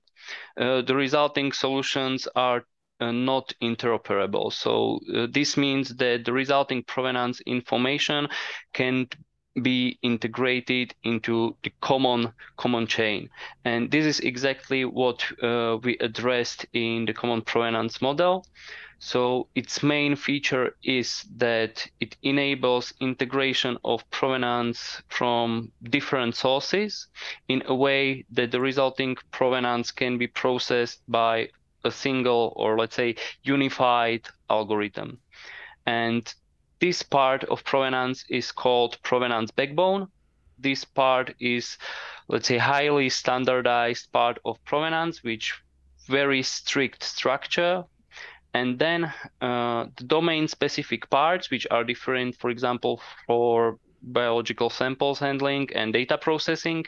uh, 0.57 0.81
the 0.81 0.95
resulting 0.95 1.51
solutions 1.51 2.27
are 2.35 2.65
uh, 2.99 3.11
not 3.11 3.53
interoperable. 3.61 4.51
So 4.51 4.99
uh, 5.13 5.27
this 5.31 5.57
means 5.57 5.95
that 5.95 6.25
the 6.25 6.33
resulting 6.33 6.83
provenance 6.83 7.41
information 7.41 8.27
can 8.73 9.07
be 9.61 9.97
integrated 10.01 10.93
into 11.03 11.55
the 11.63 11.71
common 11.79 12.31
common 12.57 12.85
chain 12.85 13.29
and 13.63 13.89
this 13.89 14.05
is 14.05 14.19
exactly 14.19 14.83
what 14.83 15.23
uh, 15.41 15.77
we 15.81 15.97
addressed 15.99 16.65
in 16.73 17.05
the 17.05 17.13
common 17.13 17.41
provenance 17.41 18.01
model 18.01 18.45
so 18.99 19.47
its 19.55 19.81
main 19.81 20.15
feature 20.15 20.75
is 20.83 21.23
that 21.37 21.87
it 21.99 22.17
enables 22.23 22.93
integration 22.99 23.77
of 23.85 24.09
provenance 24.09 25.01
from 25.07 25.71
different 25.83 26.35
sources 26.35 27.07
in 27.47 27.63
a 27.67 27.75
way 27.75 28.25
that 28.31 28.51
the 28.51 28.59
resulting 28.59 29.15
provenance 29.31 29.91
can 29.91 30.17
be 30.17 30.27
processed 30.27 31.01
by 31.07 31.47
a 31.85 31.91
single 31.91 32.53
or 32.55 32.77
let's 32.77 32.95
say 32.95 33.15
unified 33.43 34.27
algorithm. 34.49 35.19
And 35.85 36.33
this 36.79 37.03
part 37.03 37.43
of 37.45 37.63
provenance 37.63 38.25
is 38.29 38.51
called 38.51 39.01
provenance 39.03 39.51
backbone. 39.51 40.07
This 40.57 40.83
part 40.83 41.33
is, 41.39 41.77
let's 42.27 42.47
say, 42.47 42.57
highly 42.57 43.09
standardized 43.09 44.11
part 44.11 44.39
of 44.45 44.63
provenance, 44.65 45.23
which 45.23 45.53
very 46.07 46.43
strict 46.43 47.03
structure. 47.03 47.83
And 48.53 48.79
then 48.79 49.13
uh, 49.41 49.87
the 49.97 50.05
domain 50.05 50.47
specific 50.47 51.09
parts, 51.09 51.51
which 51.51 51.67
are 51.71 51.83
different, 51.83 52.37
for 52.37 52.49
example, 52.49 53.01
for 53.27 53.77
biological 54.01 54.69
samples 54.69 55.19
handling 55.19 55.69
and 55.75 55.91
data 55.91 56.17
processing. 56.17 56.85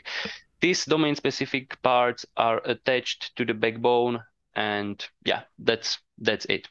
These 0.60 0.86
domain 0.86 1.14
specific 1.14 1.80
parts 1.82 2.24
are 2.36 2.60
attached 2.64 3.36
to 3.36 3.44
the 3.44 3.54
backbone 3.54 4.22
and 4.58 5.06
yeah 5.24 5.42
that's 5.60 5.98
that's 6.18 6.44
it 6.46 6.68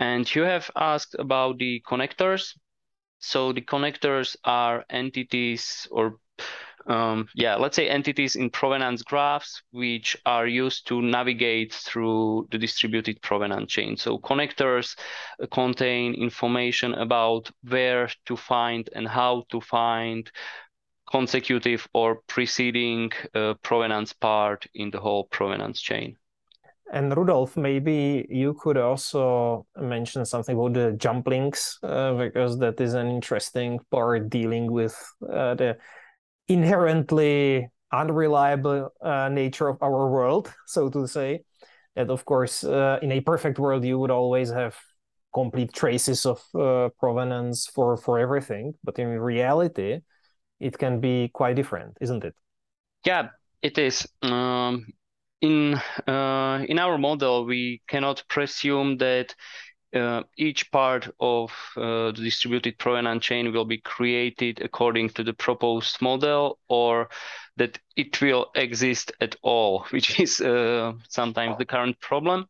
and 0.00 0.34
you 0.34 0.42
have 0.42 0.68
asked 0.76 1.14
about 1.18 1.58
the 1.58 1.80
connectors 1.88 2.58
so 3.20 3.52
the 3.52 3.60
connectors 3.60 4.36
are 4.44 4.84
entities 4.90 5.86
or 5.92 6.16
um, 6.86 7.28
yeah, 7.34 7.56
let's 7.56 7.76
say 7.76 7.88
entities 7.88 8.36
in 8.36 8.50
provenance 8.50 9.02
graphs, 9.02 9.62
which 9.70 10.16
are 10.24 10.46
used 10.46 10.86
to 10.88 11.02
navigate 11.02 11.72
through 11.72 12.48
the 12.50 12.58
distributed 12.58 13.20
provenance 13.20 13.70
chain. 13.70 13.96
So 13.96 14.18
connectors 14.18 14.98
contain 15.52 16.14
information 16.14 16.94
about 16.94 17.50
where 17.68 18.08
to 18.26 18.36
find 18.36 18.88
and 18.94 19.06
how 19.06 19.44
to 19.50 19.60
find 19.60 20.30
consecutive 21.10 21.86
or 21.92 22.22
preceding 22.26 23.12
uh, 23.34 23.54
provenance 23.62 24.12
part 24.14 24.66
in 24.74 24.90
the 24.90 25.00
whole 25.00 25.24
provenance 25.24 25.80
chain. 25.80 26.16
And 26.92 27.16
Rudolf, 27.16 27.56
maybe 27.56 28.26
you 28.28 28.54
could 28.54 28.76
also 28.76 29.66
mention 29.76 30.24
something 30.24 30.56
about 30.56 30.72
the 30.72 30.92
jump 30.92 31.28
links, 31.28 31.78
uh, 31.82 32.14
because 32.14 32.58
that 32.58 32.80
is 32.80 32.94
an 32.94 33.06
interesting 33.08 33.78
part 33.90 34.28
dealing 34.28 34.70
with 34.72 34.96
uh, 35.22 35.54
the 35.54 35.78
inherently 36.48 37.68
unreliable 37.92 38.92
uh, 39.00 39.28
nature 39.28 39.68
of 39.68 39.78
our 39.82 40.10
world, 40.10 40.52
so 40.66 40.88
to 40.90 41.06
say. 41.06 41.44
That, 41.96 42.08
of 42.08 42.24
course, 42.24 42.62
uh, 42.64 42.98
in 43.02 43.12
a 43.12 43.20
perfect 43.20 43.58
world, 43.58 43.84
you 43.84 43.98
would 43.98 44.12
always 44.12 44.50
have 44.50 44.76
complete 45.32 45.72
traces 45.72 46.26
of 46.26 46.42
uh, 46.54 46.88
provenance 46.98 47.66
for 47.66 47.96
for 47.96 48.18
everything. 48.18 48.74
But 48.84 48.98
in 48.98 49.08
reality 49.08 50.00
it 50.58 50.76
can 50.78 51.00
be 51.00 51.30
quite 51.32 51.56
different 51.56 51.96
isn't 52.00 52.24
it? 52.24 52.34
Yeah 53.04 53.28
it 53.62 53.78
is. 53.78 54.06
Um, 54.22 54.86
in 55.40 55.74
uh, 56.06 56.64
in 56.68 56.78
our 56.78 56.98
model 56.98 57.44
we 57.44 57.80
cannot 57.88 58.22
presume 58.28 58.98
that 58.98 59.34
uh, 59.94 60.22
each 60.36 60.70
part 60.70 61.08
of 61.18 61.52
uh, 61.76 62.12
the 62.12 62.22
distributed 62.22 62.78
provenance 62.78 63.24
chain 63.24 63.52
will 63.52 63.64
be 63.64 63.78
created 63.78 64.60
according 64.60 65.08
to 65.10 65.24
the 65.24 65.32
proposed 65.32 66.00
model 66.00 66.58
or 66.68 67.08
that 67.56 67.78
it 67.96 68.20
will 68.20 68.50
exist 68.54 69.12
at 69.20 69.36
all, 69.42 69.80
which 69.90 70.20
is 70.20 70.40
uh, 70.40 70.92
sometimes 71.08 71.58
the 71.58 71.64
current 71.64 71.98
problem. 72.00 72.46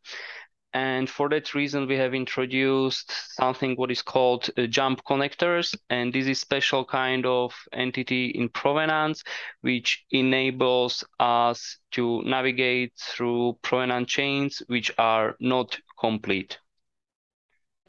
And 0.73 1.11
for 1.11 1.29
that 1.31 1.55
reason, 1.55 1.89
we 1.89 1.97
have 1.97 2.15
introduced 2.15 3.11
something 3.35 3.75
what 3.75 3.91
is 3.91 4.03
called 4.03 4.51
uh, 4.57 4.67
jump 4.67 5.03
connectors. 5.05 5.75
And 5.89 6.13
this 6.13 6.27
is 6.27 6.41
special 6.41 6.85
kind 6.85 7.27
of 7.27 7.55
entity 7.73 8.27
in 8.27 8.49
provenance, 8.51 9.25
which 9.63 10.05
enables 10.11 11.05
us 11.19 11.79
to 11.93 12.23
navigate 12.23 12.93
through 12.97 13.59
provenance 13.63 14.09
chains, 14.09 14.63
which 14.69 14.93
are 14.99 15.37
not 15.41 15.79
complete 15.99 16.59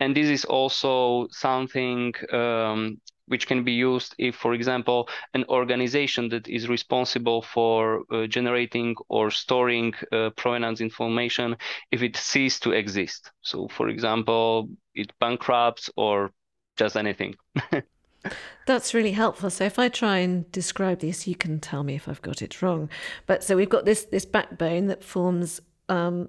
and 0.02 0.18
this 0.18 0.28
is 0.28 0.46
also 0.46 1.28
something 1.30 2.12
um, 2.34 3.00
which 3.32 3.48
can 3.48 3.64
be 3.64 3.72
used 3.72 4.14
if, 4.18 4.36
for 4.36 4.54
example, 4.54 5.08
an 5.34 5.46
organization 5.48 6.28
that 6.30 6.50
is 6.50 6.68
responsible 6.68 7.42
for 7.42 8.04
uh, 8.12 8.28
generating 8.28 8.94
or 9.08 9.32
storing 9.32 9.94
uh, 10.12 10.32
provenance 10.32 10.82
information, 10.82 11.56
if 11.92 12.02
it 12.04 12.18
ceases 12.18 12.60
to 12.60 12.72
exist. 12.72 13.32
So, 13.42 13.70
for 13.70 13.88
example, 13.88 14.70
it 14.94 15.14
bankrupts 15.22 15.90
or 15.96 16.32
just 16.76 16.98
anything. 16.98 17.36
That's 18.68 18.94
really 18.94 19.14
helpful. 19.14 19.50
So 19.50 19.64
if 19.64 19.80
I 19.80 19.88
try 19.88 20.18
and 20.18 20.52
describe 20.52 21.00
this, 21.00 21.26
you 21.26 21.36
can 21.36 21.62
tell 21.62 21.84
me 21.84 21.96
if 21.96 22.10
I've 22.10 22.22
got 22.22 22.42
it 22.42 22.62
wrong. 22.62 22.90
But 23.28 23.46
so 23.46 23.56
we've 23.56 23.70
got 23.70 23.86
this 23.86 24.04
this 24.06 24.26
backbone 24.26 24.88
that 24.88 25.04
forms 25.04 25.62
um, 25.88 26.28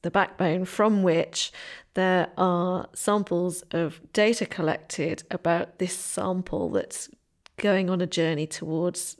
the 0.00 0.10
backbone 0.10 0.64
from 0.64 1.02
which 1.02 1.52
there 1.94 2.28
are 2.36 2.88
samples 2.94 3.62
of 3.72 4.00
data 4.12 4.46
collected 4.46 5.24
about 5.30 5.78
this 5.78 5.96
sample 5.96 6.70
that's 6.70 7.08
going 7.56 7.90
on 7.90 8.00
a 8.00 8.06
journey 8.06 8.46
towards 8.46 9.16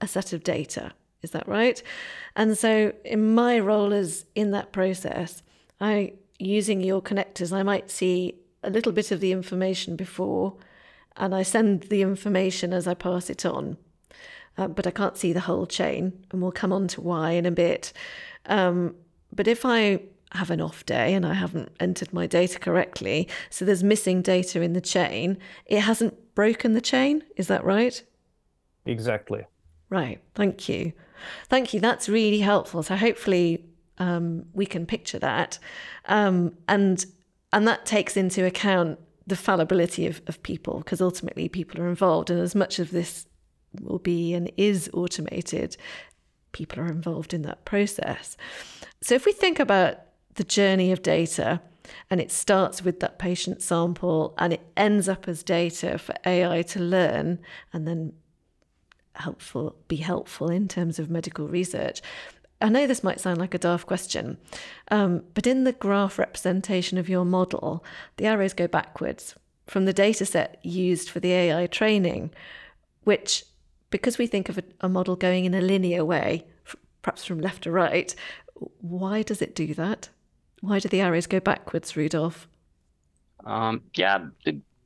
a 0.00 0.08
set 0.08 0.32
of 0.32 0.42
data. 0.42 0.92
Is 1.22 1.30
that 1.32 1.48
right? 1.48 1.82
And 2.34 2.56
so, 2.56 2.92
in 3.04 3.34
my 3.34 3.58
role 3.58 3.92
as 3.92 4.26
in 4.34 4.50
that 4.52 4.72
process, 4.72 5.42
I 5.80 6.12
using 6.38 6.80
your 6.80 7.02
connectors, 7.02 7.52
I 7.52 7.62
might 7.62 7.90
see 7.90 8.34
a 8.62 8.70
little 8.70 8.92
bit 8.92 9.10
of 9.10 9.20
the 9.20 9.32
information 9.32 9.96
before, 9.96 10.56
and 11.16 11.34
I 11.34 11.42
send 11.42 11.84
the 11.84 12.02
information 12.02 12.72
as 12.72 12.86
I 12.86 12.94
pass 12.94 13.30
it 13.30 13.46
on. 13.46 13.76
Uh, 14.58 14.68
but 14.68 14.86
I 14.86 14.90
can't 14.90 15.16
see 15.16 15.32
the 15.32 15.40
whole 15.40 15.66
chain, 15.66 16.24
and 16.30 16.40
we'll 16.40 16.52
come 16.52 16.72
on 16.72 16.88
to 16.88 17.00
why 17.00 17.32
in 17.32 17.46
a 17.46 17.50
bit. 17.50 17.92
Um, 18.46 18.94
but 19.36 19.46
if 19.46 19.64
I 19.64 20.00
have 20.32 20.50
an 20.50 20.60
off 20.60 20.84
day 20.84 21.14
and 21.14 21.24
I 21.24 21.34
haven't 21.34 21.70
entered 21.78 22.12
my 22.12 22.26
data 22.26 22.58
correctly, 22.58 23.28
so 23.50 23.64
there's 23.64 23.84
missing 23.84 24.22
data 24.22 24.60
in 24.60 24.72
the 24.72 24.80
chain, 24.80 25.38
it 25.66 25.80
hasn't 25.80 26.34
broken 26.34 26.72
the 26.72 26.80
chain. 26.80 27.22
Is 27.36 27.46
that 27.48 27.64
right? 27.64 28.02
Exactly. 28.84 29.44
Right. 29.88 30.20
Thank 30.34 30.68
you. 30.68 30.92
Thank 31.48 31.72
you. 31.72 31.80
That's 31.80 32.08
really 32.08 32.40
helpful. 32.40 32.82
So 32.82 32.96
hopefully 32.96 33.64
um, 33.98 34.44
we 34.52 34.66
can 34.66 34.86
picture 34.86 35.18
that, 35.18 35.58
um, 36.06 36.56
and 36.68 37.04
and 37.52 37.66
that 37.66 37.86
takes 37.86 38.16
into 38.16 38.44
account 38.44 38.98
the 39.26 39.36
fallibility 39.36 40.06
of, 40.06 40.20
of 40.26 40.42
people 40.42 40.78
because 40.78 41.00
ultimately 41.00 41.48
people 41.48 41.80
are 41.80 41.88
involved, 41.88 42.30
and 42.30 42.40
as 42.40 42.54
much 42.54 42.78
of 42.78 42.90
this 42.90 43.26
will 43.80 43.98
be 43.98 44.34
and 44.34 44.50
is 44.56 44.90
automated, 44.92 45.76
people 46.56 46.80
are 46.82 46.86
involved 46.86 47.34
in 47.34 47.42
that 47.42 47.66
process. 47.66 48.34
So 49.02 49.14
if 49.14 49.26
we 49.26 49.32
think 49.32 49.60
about 49.60 49.98
the 50.36 50.44
journey 50.44 50.90
of 50.90 51.02
data 51.02 51.60
and 52.10 52.18
it 52.18 52.32
starts 52.32 52.82
with 52.82 53.00
that 53.00 53.18
patient 53.18 53.60
sample 53.62 54.34
and 54.38 54.54
it 54.54 54.66
ends 54.74 55.06
up 55.06 55.28
as 55.28 55.42
data 55.42 55.98
for 55.98 56.14
AI 56.24 56.62
to 56.62 56.80
learn 56.80 57.40
and 57.74 57.86
then 57.86 58.14
helpful 59.16 59.76
be 59.86 59.96
helpful 59.96 60.50
in 60.50 60.66
terms 60.66 60.98
of 60.98 61.10
medical 61.10 61.46
research. 61.46 62.00
I 62.62 62.70
know 62.70 62.86
this 62.86 63.04
might 63.04 63.20
sound 63.20 63.36
like 63.36 63.52
a 63.52 63.58
daft 63.58 63.86
question, 63.86 64.38
um, 64.90 65.24
but 65.34 65.46
in 65.46 65.64
the 65.64 65.72
graph 65.72 66.18
representation 66.18 66.96
of 66.96 67.06
your 67.06 67.26
model, 67.26 67.84
the 68.16 68.24
arrows 68.24 68.54
go 68.54 68.66
backwards 68.66 69.34
from 69.66 69.84
the 69.84 69.92
data 69.92 70.24
set 70.24 70.58
used 70.64 71.10
for 71.10 71.20
the 71.20 71.32
AI 71.32 71.66
training, 71.66 72.30
which, 73.04 73.44
because 73.96 74.18
we 74.18 74.26
think 74.26 74.48
of 74.48 74.58
a, 74.58 74.64
a 74.80 74.88
model 74.88 75.16
going 75.16 75.44
in 75.44 75.54
a 75.54 75.60
linear 75.60 76.04
way, 76.04 76.46
perhaps 77.02 77.24
from 77.24 77.40
left 77.40 77.62
to 77.62 77.70
right, 77.70 78.14
why 78.80 79.22
does 79.22 79.42
it 79.42 79.54
do 79.54 79.74
that? 79.74 80.08
Why 80.60 80.78
do 80.78 80.88
the 80.88 81.00
arrows 81.00 81.26
go 81.26 81.40
backwards, 81.40 81.96
Rudolf? 81.96 82.48
Um, 83.44 83.82
yeah, 83.94 84.26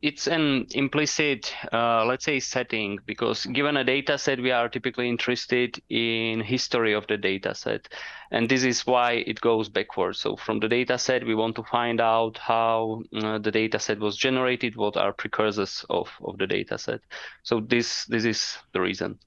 it's 0.02 0.26
an 0.26 0.66
implicit, 0.70 1.54
uh, 1.72 2.04
let's 2.06 2.24
say, 2.24 2.40
setting 2.40 2.98
because 3.04 3.44
given 3.46 3.76
a 3.76 3.84
data 3.84 4.16
set, 4.16 4.40
we 4.40 4.50
are 4.50 4.68
typically 4.68 5.08
interested 5.08 5.80
in 5.90 6.40
history 6.40 6.94
of 6.94 7.06
the 7.06 7.18
data 7.18 7.54
set. 7.54 7.88
And 8.30 8.48
this 8.48 8.64
is 8.64 8.86
why 8.86 9.12
it 9.12 9.40
goes 9.40 9.68
backwards. 9.68 10.18
So 10.20 10.36
from 10.36 10.60
the 10.60 10.68
data 10.68 10.96
set, 10.96 11.26
we 11.26 11.34
want 11.34 11.56
to 11.56 11.64
find 11.64 12.00
out 12.00 12.38
how 12.38 13.02
uh, 13.14 13.38
the 13.38 13.50
data 13.50 13.78
set 13.78 13.98
was 13.98 14.16
generated, 14.16 14.74
what 14.76 14.96
are 14.96 15.12
precursors 15.12 15.84
of, 15.90 16.08
of 16.24 16.38
the 16.38 16.46
data 16.46 16.78
set. 16.78 17.00
So 17.42 17.60
this 17.60 18.06
this 18.06 18.24
is 18.24 18.56
the 18.72 18.80
reason. 18.80 19.18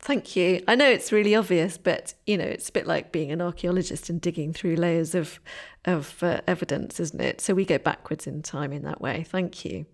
Thank 0.00 0.36
you. 0.36 0.62
I 0.68 0.76
know 0.76 0.88
it's 0.88 1.10
really 1.10 1.34
obvious, 1.34 1.76
but 1.76 2.14
you 2.26 2.38
know, 2.38 2.44
it's 2.44 2.68
a 2.68 2.72
bit 2.72 2.86
like 2.86 3.10
being 3.10 3.32
an 3.32 3.40
archaeologist 3.40 4.08
and 4.08 4.20
digging 4.20 4.52
through 4.52 4.76
layers 4.76 5.14
of 5.14 5.40
of 5.84 6.22
uh, 6.22 6.40
evidence, 6.46 7.00
isn't 7.00 7.20
it? 7.20 7.40
So 7.40 7.54
we 7.54 7.64
go 7.64 7.78
backwards 7.78 8.26
in 8.26 8.42
time 8.42 8.72
in 8.72 8.82
that 8.82 9.00
way. 9.00 9.24
Thank 9.24 9.64
you. 9.64 9.86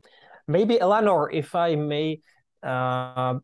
Maybe 0.47 0.79
Eleanor, 0.79 1.31
if 1.33 1.55
I 1.55 1.75
may, 1.75 2.21
uh, 2.63 3.39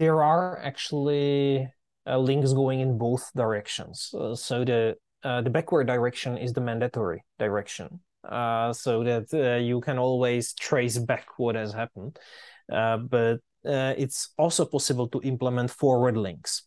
there 0.00 0.22
are 0.22 0.58
actually 0.58 1.68
uh, 2.06 2.18
links 2.18 2.52
going 2.52 2.80
in 2.80 2.98
both 2.98 3.30
directions. 3.36 4.12
Uh, 4.12 4.34
so 4.34 4.64
the 4.64 4.96
uh, 5.22 5.42
the 5.42 5.50
backward 5.50 5.86
direction 5.86 6.36
is 6.36 6.52
the 6.52 6.60
mandatory 6.60 7.22
direction, 7.38 8.00
uh, 8.28 8.72
so 8.72 9.04
that 9.04 9.60
you 9.62 9.80
can 9.80 9.98
always 9.98 10.52
trace 10.54 10.98
back 10.98 11.26
what 11.38 11.54
has 11.54 11.72
happened. 11.72 12.18
but 12.68 13.38
uh, 13.66 13.94
it's 13.96 14.30
also 14.38 14.64
possible 14.64 15.08
to 15.08 15.20
implement 15.22 15.70
forward 15.70 16.16
links. 16.16 16.64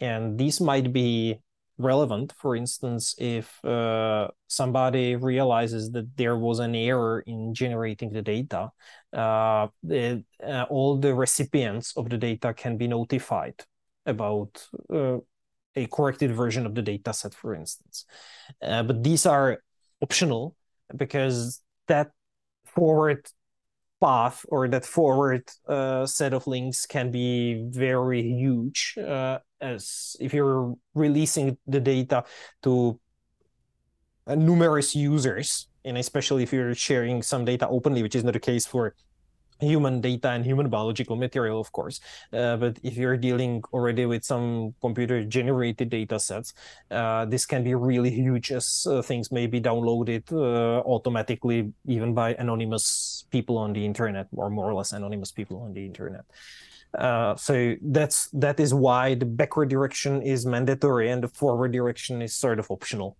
And 0.00 0.38
these 0.38 0.60
might 0.60 0.92
be 0.92 1.40
relevant, 1.78 2.34
for 2.36 2.56
instance, 2.56 3.14
if 3.18 3.64
uh, 3.64 4.28
somebody 4.48 5.16
realizes 5.16 5.90
that 5.92 6.16
there 6.16 6.36
was 6.36 6.58
an 6.58 6.74
error 6.74 7.22
in 7.26 7.54
generating 7.54 8.12
the 8.12 8.22
data, 8.22 8.70
uh, 9.12 9.68
the, 9.82 10.24
uh, 10.44 10.66
all 10.68 10.98
the 10.98 11.14
recipients 11.14 11.96
of 11.96 12.10
the 12.10 12.18
data 12.18 12.52
can 12.52 12.76
be 12.76 12.88
notified 12.88 13.54
about 14.04 14.66
uh, 14.92 15.18
a 15.76 15.86
corrected 15.86 16.34
version 16.34 16.66
of 16.66 16.74
the 16.74 16.82
data 16.82 17.12
set, 17.12 17.32
for 17.34 17.54
instance. 17.54 18.04
Uh, 18.60 18.82
but 18.82 19.02
these 19.02 19.24
are 19.26 19.58
optional 20.02 20.56
because 20.96 21.62
that 21.86 22.10
forward 22.64 23.26
path 24.00 24.44
or 24.48 24.68
that 24.68 24.84
forward 24.84 25.42
uh, 25.68 26.06
set 26.06 26.32
of 26.32 26.46
links 26.46 26.86
can 26.86 27.10
be 27.10 27.64
very 27.68 28.22
huge 28.22 28.94
uh, 28.98 29.38
as 29.60 30.16
if 30.20 30.32
you're 30.32 30.74
releasing 30.94 31.56
the 31.66 31.80
data 31.80 32.24
to 32.62 32.98
uh, 34.26 34.34
numerous 34.34 34.94
users 34.94 35.68
and 35.84 35.98
especially 35.98 36.42
if 36.42 36.52
you're 36.52 36.74
sharing 36.74 37.22
some 37.22 37.44
data 37.44 37.66
openly 37.68 38.02
which 38.02 38.14
is 38.14 38.24
not 38.24 38.32
the 38.32 38.40
case 38.40 38.66
for 38.66 38.94
human 39.60 40.00
data 40.00 40.30
and 40.30 40.44
human 40.44 40.68
biological 40.68 41.16
material, 41.16 41.60
of 41.60 41.72
course. 41.72 42.00
Uh, 42.32 42.56
but 42.56 42.78
if 42.82 42.96
you're 42.96 43.16
dealing 43.16 43.62
already 43.72 44.06
with 44.06 44.24
some 44.24 44.74
computer 44.80 45.24
generated 45.24 45.90
data 45.90 46.18
sets, 46.18 46.54
uh, 46.90 47.24
this 47.24 47.46
can 47.46 47.64
be 47.64 47.74
really 47.74 48.10
huge 48.10 48.52
as 48.52 48.86
uh, 48.88 49.02
things 49.02 49.32
may 49.32 49.46
be 49.46 49.60
downloaded 49.60 50.30
uh, 50.32 50.80
automatically, 50.86 51.72
even 51.86 52.14
by 52.14 52.34
anonymous 52.34 53.24
people 53.30 53.58
on 53.58 53.72
the 53.72 53.84
internet, 53.84 54.26
or 54.34 54.50
more 54.50 54.70
or 54.70 54.74
less 54.74 54.92
anonymous 54.92 55.32
people 55.32 55.60
on 55.62 55.72
the 55.72 55.84
internet. 55.84 56.24
Uh, 56.96 57.36
so 57.36 57.74
that's 57.82 58.28
that 58.30 58.58
is 58.58 58.72
why 58.72 59.14
the 59.14 59.26
backward 59.26 59.68
direction 59.68 60.22
is 60.22 60.46
mandatory 60.46 61.10
and 61.10 61.22
the 61.22 61.28
forward 61.28 61.70
direction 61.70 62.22
is 62.22 62.34
sort 62.34 62.58
of 62.58 62.70
optional. 62.70 63.16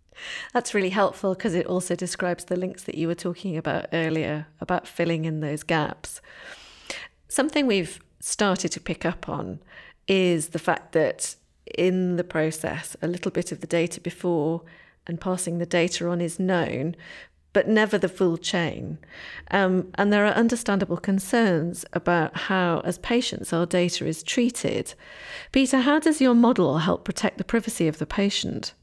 That's 0.52 0.74
really 0.74 0.90
helpful 0.90 1.34
because 1.34 1.54
it 1.54 1.66
also 1.66 1.94
describes 1.94 2.44
the 2.44 2.56
links 2.56 2.84
that 2.84 2.96
you 2.96 3.06
were 3.06 3.14
talking 3.14 3.56
about 3.56 3.86
earlier 3.92 4.46
about 4.60 4.86
filling 4.86 5.24
in 5.24 5.40
those 5.40 5.62
gaps. 5.62 6.20
Something 7.28 7.66
we've 7.66 8.00
started 8.20 8.72
to 8.72 8.80
pick 8.80 9.04
up 9.04 9.28
on 9.28 9.60
is 10.06 10.48
the 10.48 10.58
fact 10.58 10.92
that 10.92 11.36
in 11.76 12.16
the 12.16 12.24
process, 12.24 12.96
a 13.02 13.08
little 13.08 13.30
bit 13.30 13.52
of 13.52 13.60
the 13.60 13.66
data 13.66 14.00
before 14.00 14.62
and 15.06 15.20
passing 15.20 15.58
the 15.58 15.66
data 15.66 16.08
on 16.08 16.20
is 16.20 16.38
known, 16.38 16.96
but 17.52 17.68
never 17.68 17.98
the 17.98 18.08
full 18.08 18.36
chain. 18.36 18.98
Um, 19.50 19.90
and 19.96 20.12
there 20.12 20.26
are 20.26 20.32
understandable 20.32 20.98
concerns 20.98 21.84
about 21.92 22.36
how, 22.36 22.80
as 22.84 22.98
patients, 22.98 23.52
our 23.52 23.66
data 23.66 24.06
is 24.06 24.22
treated. 24.22 24.94
Petr, 25.52 25.82
how 25.82 25.98
does 25.98 26.20
your 26.20 26.34
model 26.34 26.78
help 26.78 27.04
protect 27.04 27.38
the 27.38 27.44
privacy 27.44 27.88
of 27.88 27.98
the 27.98 28.06
patient? 28.06 28.74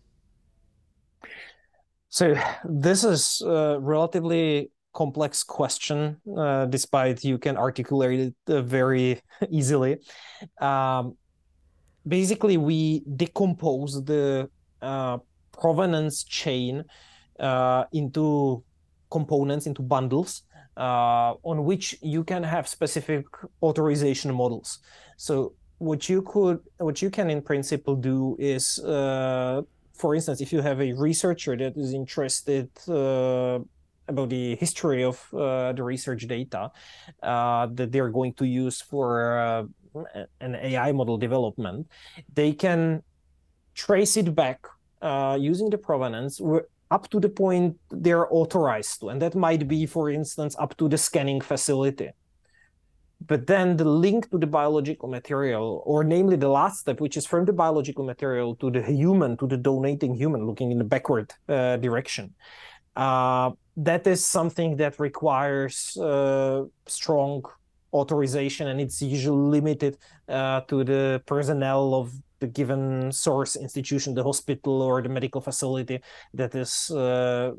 So, 2.16 2.34
this 2.64 3.04
is 3.04 3.42
a 3.46 3.78
relatively 3.78 4.72
complex 4.94 5.44
question, 5.44 6.16
uh, 6.38 6.66
despite 6.68 7.26
you 7.26 7.38
can 7.38 7.58
articulate 7.58 8.20
it 8.22 8.36
uh, 8.48 8.62
very 8.62 9.20
easily. 9.50 9.98
Um, 10.62 11.18
basically, 12.08 12.56
we 12.56 13.04
decompose 13.18 14.02
the 14.06 14.50
uh, 14.82 15.18
provenance 15.52 16.24
chain 16.24 16.86
uh, 17.38 17.84
into 17.92 18.64
components, 19.12 19.68
into 19.68 19.82
bundles, 19.82 20.44
uh, 20.78 21.34
on 21.44 21.66
which 21.66 21.98
you 22.02 22.24
can 22.24 22.44
have 22.44 22.66
specific 22.66 23.26
authorization 23.62 24.34
models. 24.34 24.80
So 25.18 25.52
what 25.80 26.08
you 26.08 26.22
could, 26.22 26.60
what 26.78 27.02
you 27.02 27.10
can 27.10 27.30
in 27.30 27.42
principle 27.42 27.98
do 27.98 28.38
is, 28.40 28.80
for 29.98 30.16
instance, 30.16 30.42
if 30.42 30.52
you 30.52 30.62
have 30.62 30.82
a 30.82 30.94
researcher 30.94 31.56
that 31.56 31.78
is 31.78 31.94
interested 31.94 32.70
uh, 32.88 33.60
about 34.08 34.30
the 34.30 34.56
history 34.56 35.04
of 35.04 35.26
uh, 35.34 35.74
the 35.74 35.84
research 35.84 36.28
data 36.28 36.72
uh, 37.24 37.68
that 37.74 37.92
they're 37.92 38.10
going 38.10 38.34
to 38.34 38.46
use 38.46 38.82
for 38.82 39.40
uh, 39.40 39.64
an 40.42 40.56
AI 40.56 40.92
model 40.92 41.18
development, 41.18 41.88
they 42.34 42.54
can 42.54 43.02
trace 43.74 44.18
it 44.18 44.36
back 44.36 44.68
using 45.38 45.70
the 45.70 45.78
provenance 45.78 46.42
up 46.92 47.10
to 47.10 47.20
the 47.20 47.30
point 47.30 47.78
they're 47.90 48.32
authorized 48.34 49.00
to. 49.00 49.10
And 49.10 49.22
that 49.22 49.36
might 49.36 49.68
be, 49.68 49.86
for 49.86 50.10
instance, 50.10 50.56
up 50.60 50.76
to 50.78 50.90
the 50.90 50.98
scanning 50.98 51.42
facility. 51.42 52.12
But 53.28 53.48
then 53.48 53.78
the 53.78 53.86
link 53.86 54.30
to 54.32 54.38
the 54.38 54.48
biological 54.48 55.10
material, 55.10 55.82
or 55.86 56.04
namely 56.04 56.36
the 56.36 56.50
last 56.50 56.82
step, 56.82 57.00
which 57.02 57.18
is 57.18 57.26
from 57.26 57.46
the 57.46 57.54
biological 57.54 58.06
material 58.06 58.56
to 58.58 58.70
the 58.70 58.82
human, 58.82 59.38
to 59.38 59.48
the 59.48 59.58
donating 59.58 60.14
human, 60.14 60.46
looking 60.46 60.72
in 60.72 60.78
the 60.78 60.84
backward 60.84 61.34
uh, 61.50 61.78
direction, 61.78 62.34
uh, 62.96 63.52
that 63.78 64.08
is 64.08 64.26
something 64.26 64.78
that 64.78 65.00
requires 65.00 65.98
uh, 65.98 66.64
strong 66.88 67.44
authorization 67.94 68.68
and 68.68 68.82
it's 68.82 69.02
usually 69.02 69.60
limited 69.60 69.98
uh, 70.28 70.62
to 70.62 70.84
the 70.84 71.22
personnel 71.26 71.96
of 71.96 72.12
the 72.40 72.48
given 72.48 73.12
source 73.12 73.56
institution, 73.56 74.14
the 74.14 74.24
hospital 74.24 74.82
or 74.82 75.02
the 75.02 75.10
medical 75.10 75.42
facility 75.42 76.00
that 76.34 76.54
is 76.54 76.92
uh, 76.92 77.52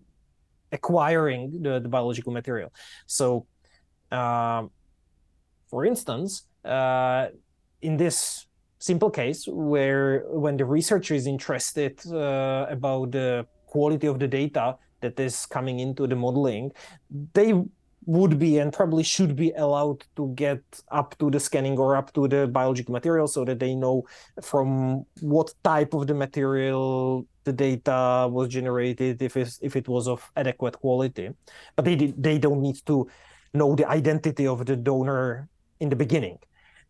acquiring 0.72 1.62
the, 1.62 1.80
the, 1.80 1.88
biological 1.88 2.32
material. 2.32 2.70
So, 3.06 3.46
uh, 4.12 4.64
for 5.68 5.84
instance, 5.84 6.44
uh, 6.64 7.28
in 7.82 7.96
this 7.96 8.46
simple 8.78 9.10
case 9.10 9.46
where 9.48 10.24
when 10.28 10.56
the 10.56 10.64
researcher 10.64 11.14
is 11.14 11.26
interested 11.26 12.00
uh, 12.06 12.66
about 12.68 13.12
the 13.12 13.46
quality 13.66 14.06
of 14.06 14.18
the 14.18 14.28
data 14.28 14.76
that 15.00 15.18
is 15.18 15.46
coming 15.46 15.80
into 15.80 16.06
the 16.06 16.16
modeling, 16.16 16.72
they 17.34 17.54
would 18.06 18.38
be 18.38 18.58
and 18.58 18.72
probably 18.72 19.02
should 19.02 19.34
be 19.34 19.50
allowed 19.52 20.04
to 20.14 20.32
get 20.36 20.62
up 20.92 21.18
to 21.18 21.28
the 21.30 21.40
scanning 21.40 21.76
or 21.76 21.96
up 21.96 22.12
to 22.12 22.28
the 22.28 22.46
biological 22.46 22.92
material 22.92 23.26
so 23.26 23.44
that 23.44 23.58
they 23.58 23.74
know 23.74 24.04
from 24.42 25.04
what 25.20 25.52
type 25.64 25.92
of 25.92 26.06
the 26.06 26.14
material 26.14 27.26
the 27.42 27.52
data 27.52 28.28
was 28.30 28.48
generated 28.48 29.20
if 29.20 29.36
it's, 29.36 29.58
if 29.60 29.74
it 29.74 29.88
was 29.88 30.06
of 30.06 30.30
adequate 30.36 30.78
quality. 30.78 31.30
But 31.74 31.84
they 31.84 32.14
they 32.16 32.38
don't 32.38 32.62
need 32.62 32.78
to 32.86 33.08
know 33.52 33.74
the 33.74 33.88
identity 33.88 34.46
of 34.46 34.66
the 34.66 34.76
donor 34.76 35.48
in 35.80 35.88
the 35.88 35.96
beginning 35.96 36.38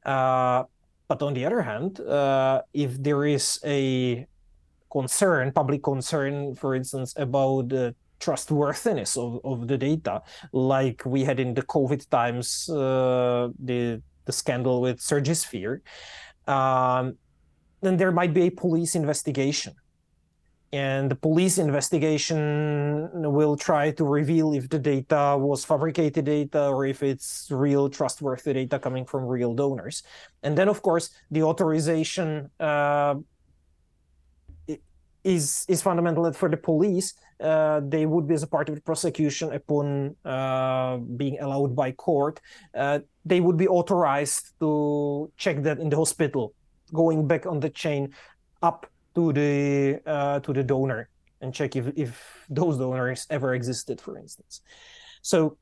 uh, 0.05 0.63
but 1.09 1.23
on 1.23 1.35
the 1.35 1.45
other 1.45 1.63
hand 1.63 2.01
uh, 2.01 2.63
if 2.73 3.01
there 3.03 3.25
is 3.25 3.59
a 3.65 4.27
concern 4.91 5.53
public 5.53 5.83
concern 5.83 6.55
for 6.55 6.75
instance 6.75 7.15
about 7.17 7.69
the 7.69 7.95
trustworthiness 8.19 9.17
of, 9.17 9.41
of 9.45 9.69
the 9.69 9.79
data, 9.79 10.23
like 10.53 11.03
we 11.05 11.25
had 11.25 11.41
in 11.41 11.55
the 11.55 11.63
COVID 11.63 12.09
times, 12.09 12.69
uh, 12.69 13.49
the 13.59 14.03
the 14.25 14.33
scandal 14.33 14.81
with 14.81 14.99
Surgisphere, 14.99 15.81
um, 16.49 17.17
then 17.81 17.97
there 17.97 18.11
might 18.11 18.35
be 18.35 18.49
a 18.49 18.51
police 18.51 18.97
investigation. 18.97 19.75
And 20.73 21.11
the 21.11 21.15
police 21.15 21.59
investigation 21.59 23.09
will 23.13 23.57
try 23.57 23.93
to 23.93 24.05
reveal 24.05 24.53
if 24.53 24.69
the 24.69 24.79
data 24.79 25.37
was 25.39 25.65
fabricated 25.65 26.25
data 26.25 26.67
or 26.67 26.85
if 26.85 27.03
it's 27.03 27.49
real 27.51 27.89
trustworthy 27.89 28.53
data 28.53 28.79
coming 28.79 29.07
from 29.07 29.25
real 29.27 29.55
donors. 29.55 30.03
And 30.43 30.59
then, 30.59 30.69
of 30.69 30.83
course, 30.83 31.11
the 31.31 31.45
authorization 31.45 32.51
uh, 32.59 33.15
is 35.27 35.67
is 35.69 35.83
fundamental 35.83 36.33
for 36.33 36.49
the 36.49 36.57
police. 36.57 37.15
Uh, 37.41 37.81
they 37.87 38.07
would 38.07 38.27
be 38.27 38.35
as 38.35 38.43
a 38.43 38.47
part 38.47 38.69
of 38.69 38.75
the 38.75 38.81
prosecution 38.81 39.53
upon 39.53 40.17
uh, 40.25 40.97
being 40.97 41.39
allowed 41.41 41.77
by 41.77 41.93
court. 41.93 42.41
Uh, 42.75 43.01
they 43.25 43.41
would 43.41 43.57
be 43.57 43.69
authorized 43.69 44.53
to 44.61 45.31
check 45.37 45.63
that 45.63 45.79
in 45.79 45.91
the 45.91 45.97
hospital, 45.97 46.55
going 46.93 47.27
back 47.27 47.45
on 47.45 47.61
the 47.61 47.71
chain 47.71 48.15
up 48.63 48.87
to 49.17 49.33
the 49.33 50.01
uh, 50.07 50.39
to 50.41 50.53
the 50.53 50.63
donor 50.63 51.09
and 51.41 51.53
check 51.53 51.75
if 51.75 51.87
if 51.97 52.47
those 52.49 52.79
donors 52.79 53.27
ever 53.31 53.55
existed, 53.55 54.01
for 54.01 54.17
instance. 54.17 54.61
So 55.23 55.59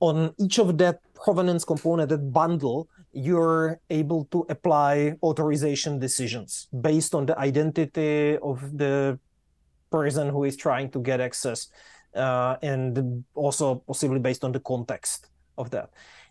on 0.00 0.34
each 0.38 0.58
of 0.58 0.78
that 0.78 1.00
provenance 1.14 1.64
component, 1.64 2.08
that 2.08 2.32
bundle, 2.32 2.88
you're 3.12 3.80
able 3.90 4.24
to 4.32 4.46
apply 4.48 5.14
authorization 5.22 5.98
decisions 5.98 6.68
based 6.80 7.14
on 7.14 7.26
the 7.26 7.38
identity 7.38 8.38
of 8.38 8.76
the 8.76 9.18
person 9.90 10.28
who 10.28 10.44
is 10.44 10.56
trying 10.56 10.90
to 10.90 11.00
get 11.00 11.20
access 11.20 11.68
uh, 12.14 12.56
and 12.62 13.24
also 13.34 13.76
possibly 13.86 14.18
based 14.18 14.44
on 14.44 14.52
the 14.52 14.60
context 14.60 15.28
of 15.56 15.70
that. 15.70 15.90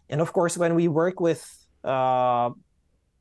And 0.10 0.22
of 0.22 0.34
course, 0.34 0.58
when 0.58 0.76
we 0.76 0.88
work 0.88 1.20
with 1.20 1.42
uh, 1.84 2.50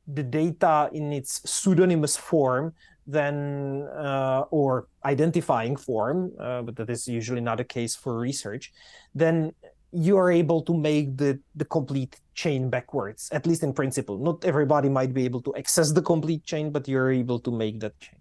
the 0.06 0.22
data 0.22 0.90
in 0.92 1.12
its 1.12 1.40
pseudonymous 1.44 2.16
form, 2.16 2.74
then 3.06 3.88
uh, 3.96 4.44
or 4.50 4.86
identifying 5.04 5.76
form, 5.76 6.32
uh, 6.38 6.62
but 6.62 6.76
that 6.76 6.90
is 6.90 7.08
usually 7.08 7.40
not 7.40 7.60
a 7.60 7.64
case 7.64 7.94
for 7.96 8.18
research, 8.18 8.72
then 9.14 9.52
you 9.92 10.16
are 10.16 10.30
able 10.30 10.62
to 10.62 10.74
make 10.74 11.16
the, 11.16 11.38
the 11.54 11.64
complete 11.66 12.18
chain 12.34 12.70
backwards, 12.70 13.28
at 13.32 13.46
least 13.46 13.62
in 13.62 13.72
principle. 13.72 14.18
Not 14.18 14.44
everybody 14.44 14.88
might 14.88 15.12
be 15.12 15.24
able 15.24 15.42
to 15.42 15.54
access 15.56 15.92
the 15.92 16.00
complete 16.00 16.44
chain, 16.44 16.70
but 16.70 16.88
you're 16.88 17.12
able 17.12 17.40
to 17.40 17.50
make 17.50 17.80
that 17.80 17.98
chain. 18.00 18.18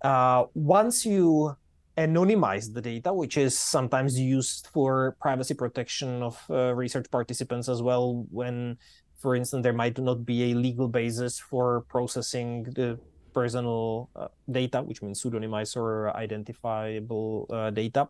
Uh, 0.00 0.44
once 0.54 1.04
you 1.04 1.54
anonymize 1.98 2.72
the 2.72 2.80
data, 2.80 3.12
which 3.12 3.36
is 3.36 3.58
sometimes 3.58 4.18
used 4.18 4.68
for 4.72 5.16
privacy 5.20 5.52
protection 5.52 6.22
of 6.22 6.42
uh, 6.48 6.72
research 6.74 7.10
participants 7.10 7.68
as 7.68 7.82
well, 7.82 8.24
when, 8.30 8.78
for 9.18 9.34
instance, 9.34 9.64
there 9.64 9.72
might 9.72 9.98
not 9.98 10.24
be 10.24 10.52
a 10.52 10.54
legal 10.54 10.88
basis 10.88 11.38
for 11.38 11.84
processing 11.88 12.62
the 12.76 12.98
personal 13.32 14.10
uh, 14.16 14.28
data, 14.50 14.82
which 14.82 15.02
means 15.02 15.22
pseudonymized 15.22 15.76
or 15.76 16.16
identifiable 16.16 17.46
uh, 17.50 17.70
data. 17.70 18.08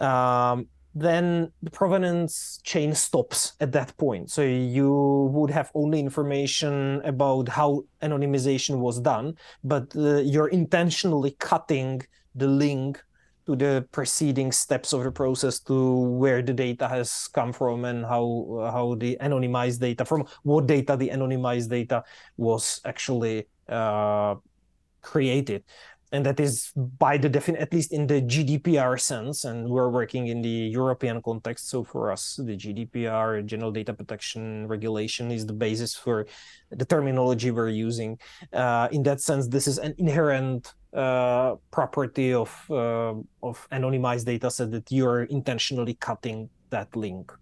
Um, 0.00 0.68
then 0.94 1.52
the 1.62 1.70
provenance 1.70 2.58
chain 2.64 2.94
stops 2.94 3.52
at 3.60 3.70
that 3.72 3.94
point. 3.98 4.30
So 4.30 4.40
you 4.42 5.30
would 5.30 5.50
have 5.50 5.70
only 5.74 6.00
information 6.00 7.02
about 7.04 7.50
how 7.50 7.84
anonymization 8.00 8.78
was 8.78 8.98
done, 8.98 9.34
but 9.62 9.94
uh, 9.94 10.20
you're 10.20 10.48
intentionally 10.48 11.36
cutting 11.38 12.00
the 12.34 12.46
link 12.46 13.02
to 13.46 13.54
the 13.54 13.86
preceding 13.92 14.50
steps 14.50 14.92
of 14.92 15.04
the 15.04 15.12
process 15.12 15.60
to 15.60 15.92
where 16.18 16.42
the 16.42 16.52
data 16.52 16.88
has 16.88 17.28
come 17.28 17.52
from 17.52 17.84
and 17.84 18.04
how 18.04 18.68
how 18.72 18.96
the 18.96 19.16
anonymized 19.20 19.78
data 19.78 20.04
from 20.04 20.24
what 20.42 20.66
data 20.66 20.96
the 20.96 21.08
anonymized 21.08 21.68
data 21.70 22.02
was 22.36 22.80
actually 22.84 23.46
uh, 23.68 24.34
created 25.02 25.62
and 26.12 26.24
that 26.24 26.38
is 26.38 26.72
by 26.76 27.16
the 27.18 27.28
definition, 27.28 27.62
at 27.62 27.72
least 27.72 27.92
in 27.92 28.06
the 28.06 28.22
GDPR 28.22 28.98
sense, 29.00 29.44
and 29.44 29.68
we're 29.68 29.90
working 29.90 30.28
in 30.28 30.40
the 30.40 30.48
European 30.48 31.20
context. 31.20 31.68
So 31.68 31.82
for 31.82 32.12
us, 32.12 32.38
the 32.42 32.56
GDPR, 32.56 33.44
General 33.44 33.72
Data 33.72 33.92
Protection 33.92 34.68
Regulation, 34.68 35.32
is 35.32 35.46
the 35.46 35.52
basis 35.52 35.94
for 35.96 36.26
the 36.70 36.84
terminology 36.84 37.50
we're 37.50 37.68
using. 37.68 38.18
Uh, 38.52 38.88
in 38.92 39.02
that 39.02 39.20
sense, 39.20 39.48
this 39.48 39.66
is 39.66 39.78
an 39.78 39.94
inherent 39.98 40.74
uh, 40.94 41.56
property 41.70 42.32
of 42.32 42.50
uh, 42.70 43.14
of 43.42 43.68
anonymized 43.72 44.26
data 44.26 44.50
set 44.50 44.70
that 44.70 44.90
you're 44.90 45.24
intentionally 45.24 45.94
cutting 45.94 46.48
that 46.70 46.94
link. 46.94 47.32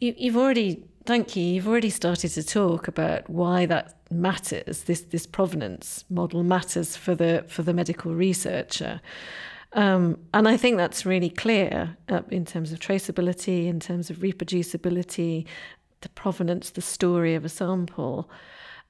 You, 0.00 0.14
you've 0.16 0.36
already 0.36 0.84
Thank 1.06 1.34
you. 1.34 1.42
You've 1.42 1.66
already 1.66 1.90
started 1.90 2.28
to 2.28 2.42
talk 2.42 2.86
about 2.86 3.28
why 3.28 3.64
that 3.66 3.99
matters. 4.10 4.84
This 4.84 5.00
this 5.02 5.26
provenance 5.26 6.04
model 6.10 6.42
matters 6.42 6.96
for 6.96 7.14
the 7.14 7.44
for 7.48 7.62
the 7.62 7.72
medical 7.72 8.14
researcher. 8.14 9.00
Um, 9.72 10.18
and 10.34 10.48
I 10.48 10.56
think 10.56 10.78
that's 10.78 11.06
really 11.06 11.30
clear 11.30 11.96
uh, 12.08 12.22
in 12.30 12.44
terms 12.44 12.72
of 12.72 12.80
traceability, 12.80 13.68
in 13.68 13.78
terms 13.78 14.10
of 14.10 14.16
reproducibility, 14.16 15.46
the 16.00 16.08
provenance, 16.08 16.70
the 16.70 16.82
story 16.82 17.36
of 17.36 17.44
a 17.44 17.48
sample. 17.48 18.28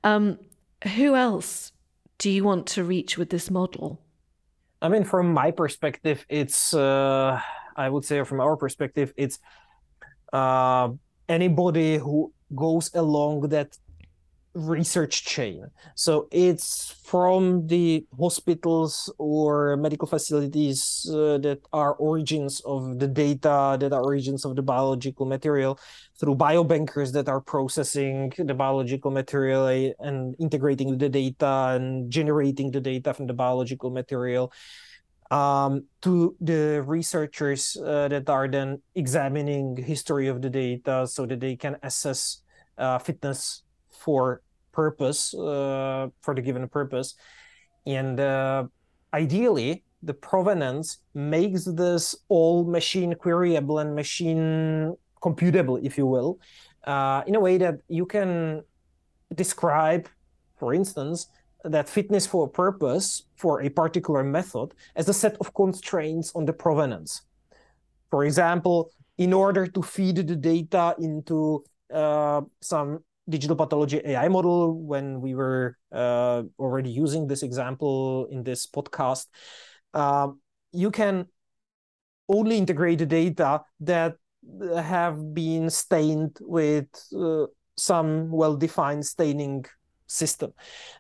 Um, 0.05 0.39
who 0.95 1.15
else 1.15 1.73
do 2.17 2.31
you 2.31 2.45
want 2.45 2.67
to 2.69 2.85
reach 2.85 3.19
with 3.19 3.29
this 3.29 3.51
model? 3.51 4.01
I 4.81 4.89
mean, 4.89 5.05
from 5.05 5.35
my 5.35 5.51
perspective, 5.51 6.25
it's, 6.31 6.73
uh, 6.73 7.39
I 7.77 7.91
would 7.91 8.05
say, 8.05 8.25
from 8.25 8.41
our 8.41 8.57
perspective, 8.57 9.13
it's 9.17 9.39
uh, 10.33 10.89
anybody 11.29 11.99
who 11.99 12.33
goes 12.55 12.91
along 12.95 13.49
that 13.51 13.77
research 14.55 15.25
chain. 15.25 15.65
So 15.95 16.29
it's 16.33 16.91
from 17.05 17.67
the 17.67 18.05
hospitals 18.19 19.13
or 19.19 19.77
medical 19.77 20.09
facilities 20.09 21.09
uh, 21.11 21.39
that 21.39 21.61
are 21.73 21.95
origins 21.95 22.61
of 22.67 22.99
the 22.99 23.07
data, 23.07 23.77
that 23.79 23.93
are 23.93 24.03
origins 24.03 24.45
of 24.45 24.57
the 24.57 24.63
biological 24.63 25.27
material, 25.27 25.79
through 26.19 26.35
biobankers 26.35 27.13
that 27.13 27.29
are 27.29 27.41
processing 27.41 28.33
the 28.37 28.55
biological 28.55 29.11
material 29.11 29.69
and 30.01 30.35
integrating 30.41 30.99
the 30.99 31.09
data 31.09 31.77
and 31.77 32.11
generating 32.11 32.71
the 32.71 32.81
data 32.81 33.15
from 33.15 33.27
the 33.27 33.35
biological 33.35 33.91
material. 33.91 34.53
Um, 35.31 35.87
to 36.03 36.35
the 36.41 36.83
researchers 36.83 37.77
uh, 37.77 38.09
that 38.09 38.29
are 38.29 38.49
then 38.49 38.83
examining 38.97 39.77
history 39.77 40.27
of 40.27 40.43
the 40.43 40.51
data 40.51 41.07
so 41.07 41.25
that 41.25 41.39
they 41.39 41.55
can 41.55 41.77
assess 41.85 42.43
uh, 42.77 42.99
fitness 42.99 43.63
for 44.01 44.43
purpose 44.73 45.35
uh, 45.35 46.09
for 46.23 46.35
the 46.35 46.43
given 46.43 46.67
purpose. 46.69 47.15
And 47.87 48.19
uh, 48.19 48.65
ideally 49.13 49.85
the 50.03 50.15
provenance 50.15 50.99
makes 51.15 51.65
this 51.65 52.15
all 52.29 52.65
machine 52.65 53.13
queryable 53.15 53.81
and 53.81 53.95
machine 53.95 54.97
computable 55.23 55.79
if 55.85 55.99
you 55.99 56.07
will 56.07 56.39
uh, 56.85 57.23
in 57.27 57.35
a 57.35 57.41
way 57.41 57.59
that 57.59 57.77
you 57.89 58.07
can 58.07 58.63
describe 59.35 60.09
for 60.59 60.73
instance 60.73 61.27
that 61.65 61.87
fitness 61.89 62.27
for 62.27 62.47
a 62.47 62.49
purpose 62.49 63.25
for 63.37 63.61
a 63.61 63.69
particular 63.69 64.25
method 64.25 64.73
as 64.97 65.09
a 65.11 65.13
set 65.13 65.37
of 65.41 65.53
constraints 65.53 66.33
on 66.35 66.47
the 66.47 66.53
provenance. 66.53 67.23
For 68.11 68.25
example 68.25 68.91
in 69.19 69.35
order 69.35 69.67
to 69.67 69.83
feed 69.83 70.17
the 70.17 70.37
data 70.37 70.95
into 70.99 71.63
uh, 71.93 72.41
some 72.63 73.05
digital 73.31 73.57
pathology 73.57 74.01
AI 74.05 74.29
model 74.29 74.75
when 74.75 75.21
we 75.21 75.35
were 75.35 75.77
uh, 75.93 76.43
already 76.59 76.91
using 76.91 77.27
this 77.27 77.43
example 77.43 78.27
in 78.31 78.43
this 78.43 78.67
podcast. 78.67 79.27
Uh, 79.95 80.29
you 80.73 80.91
can 80.91 81.27
only 82.29 82.59
integrate 82.59 82.99
the 82.99 83.07
data 83.07 83.63
that 83.81 84.17
have 84.75 85.35
been 85.35 85.69
stained 85.71 86.39
with 86.41 86.87
uh, 87.17 87.47
some 87.77 88.31
well-defined 88.31 89.05
staining 89.05 89.65
system. 90.11 90.53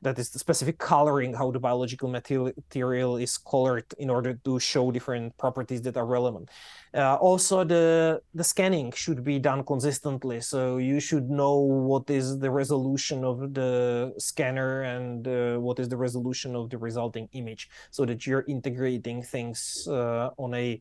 That 0.03 0.18
is 0.18 0.31
the 0.31 0.38
specific 0.38 0.79
coloring, 0.79 1.35
how 1.35 1.51
the 1.51 1.59
biological 1.59 2.09
material 2.09 3.16
is 3.16 3.37
colored 3.38 3.87
in 3.99 4.09
order 4.09 4.35
to 4.44 4.61
show 4.61 4.90
different 4.90 5.37
properties 5.37 5.83
that 5.83 5.96
are 5.96 6.07
relevant. 6.07 6.49
Uh, 6.94 7.16
also, 7.16 7.64
the, 7.64 8.20
the 8.35 8.44
scanning 8.44 8.92
should 8.92 9.25
be 9.25 9.38
done 9.38 9.64
consistently. 9.64 10.40
So 10.40 10.79
you 10.79 11.01
should 11.01 11.29
know 11.29 11.59
what 11.59 12.09
is 12.09 12.38
the 12.38 12.51
resolution 12.51 13.25
of 13.25 13.53
the 13.53 14.14
scanner 14.18 14.83
and 14.83 15.27
uh, 15.27 15.59
what 15.59 15.79
is 15.81 15.88
the 15.88 15.96
resolution 15.96 16.55
of 16.55 16.70
the 16.70 16.79
resulting 16.79 17.29
image 17.33 17.68
so 17.90 18.05
that 18.05 18.27
you're 18.27 18.44
integrating 18.46 19.23
things 19.23 19.87
uh, 19.90 20.31
on 20.38 20.55
a 20.55 20.81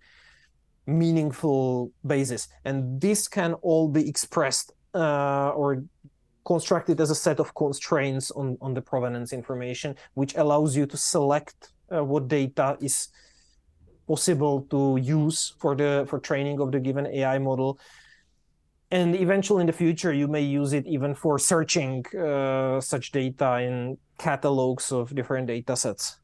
meaningful 0.86 1.92
basis. 2.06 2.48
And 2.66 3.02
this 3.02 3.28
can 3.28 3.54
all 3.54 3.90
be 3.90 4.08
expressed 4.08 4.72
uh, 4.94 5.50
or 5.50 5.84
constructed 6.50 7.00
as 7.00 7.12
a 7.12 7.16
set 7.28 7.40
of 7.40 7.54
constraints 7.54 8.32
on, 8.32 8.58
on 8.60 8.74
the 8.74 8.82
provenance 8.82 9.32
information, 9.34 9.96
which 10.16 10.34
allows 10.36 10.76
you 10.76 10.88
to 10.88 10.98
select 10.98 11.58
uh, 11.96 12.04
what 12.04 12.28
data 12.28 12.76
is 12.82 13.10
possible 14.08 14.56
to 14.74 14.98
use 15.00 15.54
for 15.60 15.76
the 15.76 15.92
for 16.10 16.20
training 16.20 16.60
of 16.60 16.72
the 16.72 16.80
given 16.80 17.06
AI 17.06 17.38
model. 17.38 17.80
And 18.90 19.16
eventually 19.16 19.62
in 19.62 19.68
the 19.68 19.80
future, 19.86 20.12
you 20.22 20.28
may 20.28 20.42
use 20.42 20.74
it 20.74 20.86
even 20.88 21.14
for 21.14 21.38
searching 21.38 22.04
uh, 22.18 22.82
such 22.82 23.12
data 23.12 23.50
in 23.68 24.00
catalogs 24.18 24.92
of 24.92 25.14
different 25.14 25.46
data 25.46 25.76
sets. 25.76 26.18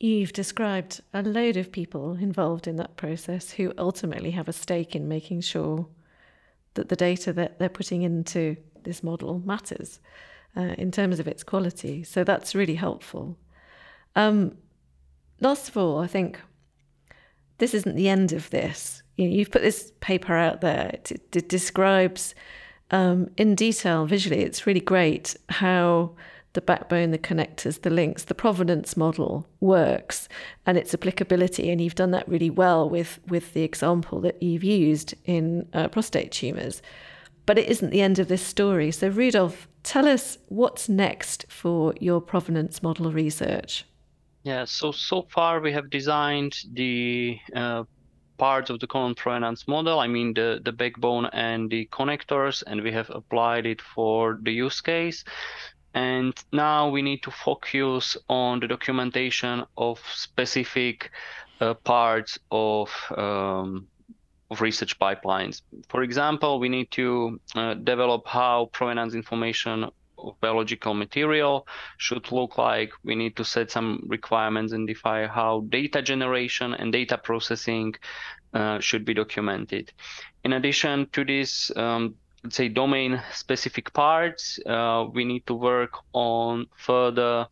You've 0.00 0.32
described 0.32 1.00
a 1.14 1.22
load 1.22 1.56
of 1.56 1.70
people 1.70 2.16
involved 2.28 2.66
in 2.66 2.76
that 2.76 2.96
process 2.96 3.52
who 3.52 3.72
ultimately 3.78 4.32
have 4.32 4.48
a 4.48 4.52
stake 4.52 4.96
in 4.96 5.06
making 5.06 5.42
sure 5.42 5.86
that 6.74 6.88
the 6.88 6.96
data 6.96 7.32
that 7.32 7.58
they're 7.58 7.68
putting 7.80 8.02
into 8.02 8.56
this 8.88 9.02
model 9.02 9.40
matters 9.44 10.00
uh, 10.56 10.74
in 10.76 10.90
terms 10.90 11.20
of 11.20 11.28
its 11.28 11.44
quality. 11.44 12.02
So 12.02 12.24
that's 12.24 12.54
really 12.54 12.74
helpful. 12.74 13.36
Um, 14.16 14.56
last 15.40 15.68
of 15.68 15.76
all, 15.76 15.98
I 15.98 16.08
think 16.08 16.40
this 17.58 17.74
isn't 17.74 17.96
the 17.96 18.08
end 18.08 18.32
of 18.32 18.50
this. 18.50 19.02
You 19.16 19.28
know, 19.28 19.34
you've 19.36 19.50
put 19.50 19.62
this 19.62 19.92
paper 20.00 20.34
out 20.34 20.60
there. 20.60 20.90
It, 20.94 21.12
it 21.36 21.48
describes 21.48 22.34
um, 22.90 23.30
in 23.36 23.54
detail, 23.54 24.06
visually, 24.06 24.42
it's 24.42 24.66
really 24.66 24.80
great 24.80 25.36
how 25.48 26.14
the 26.54 26.62
backbone, 26.62 27.10
the 27.10 27.18
connectors, 27.18 27.82
the 27.82 27.90
links, 27.90 28.24
the 28.24 28.34
provenance 28.34 28.96
model 28.96 29.46
works 29.60 30.28
and 30.64 30.78
its 30.78 30.94
applicability. 30.94 31.70
And 31.70 31.80
you've 31.80 31.94
done 31.94 32.10
that 32.12 32.28
really 32.28 32.50
well 32.50 32.88
with, 32.88 33.20
with 33.28 33.52
the 33.52 33.62
example 33.62 34.20
that 34.22 34.42
you've 34.42 34.64
used 34.64 35.14
in 35.24 35.68
uh, 35.74 35.88
prostate 35.88 36.32
tumours. 36.32 36.80
But 37.48 37.56
it 37.56 37.70
isn't 37.70 37.88
the 37.88 38.02
end 38.02 38.18
of 38.18 38.28
this 38.28 38.42
story. 38.42 38.90
So, 38.90 39.08
Rudolf, 39.08 39.68
tell 39.82 40.06
us 40.06 40.36
what's 40.48 40.86
next 40.86 41.46
for 41.48 41.94
your 41.98 42.20
provenance 42.20 42.82
model 42.82 43.10
research. 43.10 43.86
Yeah, 44.42 44.66
so 44.66 44.92
so 44.92 45.22
far 45.30 45.58
we 45.58 45.72
have 45.72 45.88
designed 45.88 46.58
the 46.74 47.38
uh, 47.56 47.84
parts 48.36 48.68
of 48.68 48.80
the 48.80 48.86
common 48.86 49.14
provenance 49.14 49.66
model. 49.66 49.98
I 49.98 50.08
mean 50.08 50.34
the 50.34 50.60
the 50.62 50.72
backbone 50.72 51.24
and 51.32 51.70
the 51.70 51.86
connectors, 51.86 52.62
and 52.66 52.82
we 52.82 52.92
have 52.92 53.08
applied 53.08 53.64
it 53.64 53.80
for 53.80 54.38
the 54.42 54.52
use 54.52 54.82
case. 54.82 55.24
And 55.94 56.34
now 56.52 56.90
we 56.90 57.00
need 57.00 57.22
to 57.22 57.30
focus 57.30 58.18
on 58.28 58.60
the 58.60 58.68
documentation 58.68 59.64
of 59.78 59.98
specific 60.14 61.10
uh, 61.62 61.72
parts 61.72 62.38
of 62.50 62.90
um, 63.16 63.88
of 64.50 64.60
research 64.60 64.98
pipelines. 64.98 65.62
For 65.88 66.02
example, 66.02 66.58
we 66.58 66.68
need 66.68 66.90
to 66.92 67.40
uh, 67.54 67.74
develop 67.74 68.26
how 68.26 68.70
provenance 68.72 69.14
information 69.14 69.84
of 70.18 70.40
biological 70.40 70.94
material 70.94 71.66
should 71.98 72.30
look 72.32 72.58
like. 72.58 72.90
We 73.04 73.14
need 73.14 73.36
to 73.36 73.44
set 73.44 73.70
some 73.70 74.04
requirements 74.06 74.72
and 74.72 74.86
define 74.86 75.28
how 75.28 75.64
data 75.68 76.02
generation 76.02 76.74
and 76.74 76.92
data 76.92 77.18
processing 77.18 77.94
uh, 78.54 78.80
should 78.80 79.04
be 79.04 79.14
documented. 79.14 79.92
In 80.44 80.54
addition 80.54 81.08
to 81.12 81.24
this, 81.24 81.70
um, 81.76 82.14
let's 82.42 82.56
say 82.56 82.68
domain 82.68 83.22
specific 83.32 83.92
parts, 83.92 84.58
uh, 84.66 85.06
we 85.12 85.24
need 85.24 85.46
to 85.46 85.54
work 85.54 85.92
on 86.12 86.66
further 86.76 87.46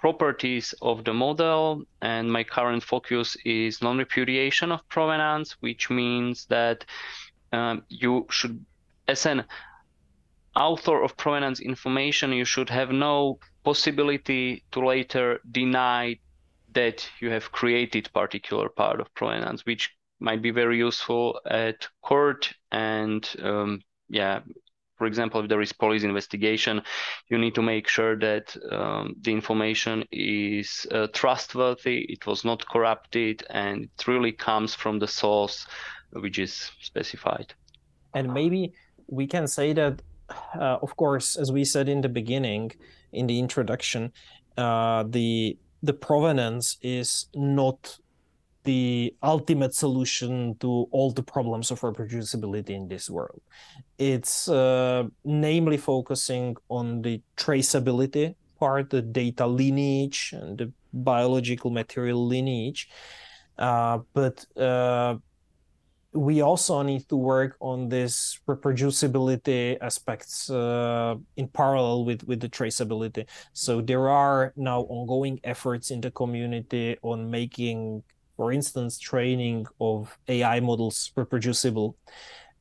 properties 0.00 0.74
of 0.80 1.04
the 1.04 1.12
model 1.12 1.84
and 2.00 2.32
my 2.32 2.42
current 2.42 2.82
focus 2.82 3.36
is 3.44 3.82
non-repudiation 3.82 4.72
of 4.72 4.80
provenance 4.88 5.52
which 5.60 5.90
means 5.90 6.46
that 6.46 6.86
um, 7.52 7.82
you 7.90 8.26
should 8.30 8.64
as 9.08 9.26
an 9.26 9.44
author 10.56 11.02
of 11.02 11.14
provenance 11.18 11.60
information 11.60 12.32
you 12.32 12.46
should 12.46 12.70
have 12.70 12.90
no 12.90 13.38
possibility 13.62 14.64
to 14.72 14.80
later 14.86 15.38
deny 15.50 16.18
that 16.72 17.06
you 17.20 17.28
have 17.28 17.52
created 17.52 18.08
particular 18.14 18.70
part 18.70 19.00
of 19.00 19.14
provenance 19.14 19.66
which 19.66 19.90
might 20.18 20.40
be 20.40 20.50
very 20.50 20.78
useful 20.78 21.38
at 21.44 21.86
court 22.00 22.50
and 22.72 23.36
um, 23.42 23.82
yeah 24.08 24.40
for 25.00 25.06
example, 25.06 25.40
if 25.40 25.48
there 25.48 25.62
is 25.62 25.72
police 25.72 26.02
investigation, 26.02 26.82
you 27.30 27.38
need 27.38 27.54
to 27.54 27.62
make 27.62 27.88
sure 27.88 28.18
that 28.18 28.54
um, 28.70 29.16
the 29.22 29.32
information 29.32 30.04
is 30.12 30.86
uh, 30.92 31.06
trustworthy, 31.14 32.00
it 32.00 32.26
was 32.26 32.44
not 32.44 32.68
corrupted, 32.68 33.42
and 33.48 33.84
it 33.84 34.06
really 34.06 34.30
comes 34.30 34.74
from 34.74 34.98
the 34.98 35.08
source 35.08 35.66
which 36.12 36.38
is 36.38 36.70
specified. 36.82 37.54
And 38.12 38.34
maybe 38.34 38.74
we 39.06 39.26
can 39.26 39.46
say 39.46 39.72
that, 39.72 40.02
uh, 40.54 40.76
of 40.82 40.94
course, 40.96 41.34
as 41.36 41.50
we 41.50 41.64
said 41.64 41.88
in 41.88 42.02
the 42.02 42.10
beginning, 42.10 42.72
in 43.10 43.26
the 43.26 43.38
introduction, 43.38 44.12
uh, 44.58 45.04
the 45.08 45.56
the 45.82 45.94
provenance 45.94 46.76
is 46.82 47.08
not 47.34 47.98
the 48.64 49.14
ultimate 49.22 49.74
solution 49.74 50.56
to 50.58 50.86
all 50.90 51.10
the 51.10 51.22
problems 51.22 51.70
of 51.70 51.80
reproducibility 51.80 52.70
in 52.70 52.88
this 52.88 53.08
world. 53.08 53.40
It's 53.98 54.48
uh, 54.48 55.04
namely 55.24 55.76
focusing 55.76 56.56
on 56.68 57.02
the 57.02 57.22
traceability 57.36 58.34
part, 58.58 58.90
the 58.90 59.02
data 59.02 59.46
lineage 59.46 60.34
and 60.36 60.58
the 60.58 60.72
biological 60.92 61.70
material 61.70 62.26
lineage. 62.26 62.88
Uh, 63.58 63.98
but 64.12 64.44
uh, 64.56 65.16
we 66.12 66.40
also 66.42 66.82
need 66.82 67.08
to 67.08 67.16
work 67.16 67.56
on 67.60 67.88
this 67.88 68.40
reproducibility 68.48 69.78
aspects 69.80 70.50
uh, 70.50 71.14
in 71.36 71.46
parallel 71.48 72.04
with, 72.04 72.24
with 72.24 72.40
the 72.40 72.48
traceability. 72.48 73.26
So 73.52 73.80
there 73.80 74.08
are 74.08 74.52
now 74.56 74.80
ongoing 74.82 75.40
efforts 75.44 75.90
in 75.90 76.00
the 76.00 76.10
community 76.10 76.96
on 77.02 77.30
making, 77.30 78.02
for 78.40 78.52
instance, 78.52 78.98
training 78.98 79.66
of 79.82 80.16
AI 80.26 80.60
models 80.60 81.12
reproducible, 81.14 81.94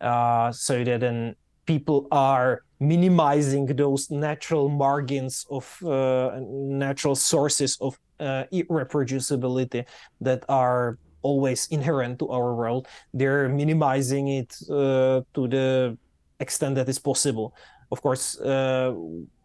uh, 0.02 0.52
so 0.52 0.84
that 0.84 1.00
then 1.00 1.38
people 1.66 2.06
are 2.12 2.64
minimizing 2.82 3.66
those 3.66 4.12
natural 4.12 4.68
margins 4.68 5.46
of 5.50 5.64
uh, 5.86 6.36
natural 6.84 7.16
sources 7.16 7.78
of 7.80 7.98
uh, 8.20 8.44
irreproducibility 8.52 9.86
that 10.20 10.44
are 10.50 10.98
always 11.22 11.66
inherent 11.72 12.20
to 12.20 12.28
our 12.28 12.54
world. 12.54 12.86
They're 13.14 13.48
minimizing 13.48 14.28
it 14.28 14.52
uh, 14.70 15.22
to 15.34 15.48
the 15.48 15.98
extent 16.42 16.76
that 16.76 16.90
is 16.90 17.00
possible. 17.00 17.56
Of 17.90 18.02
course, 18.02 18.38
uh, 18.42 18.92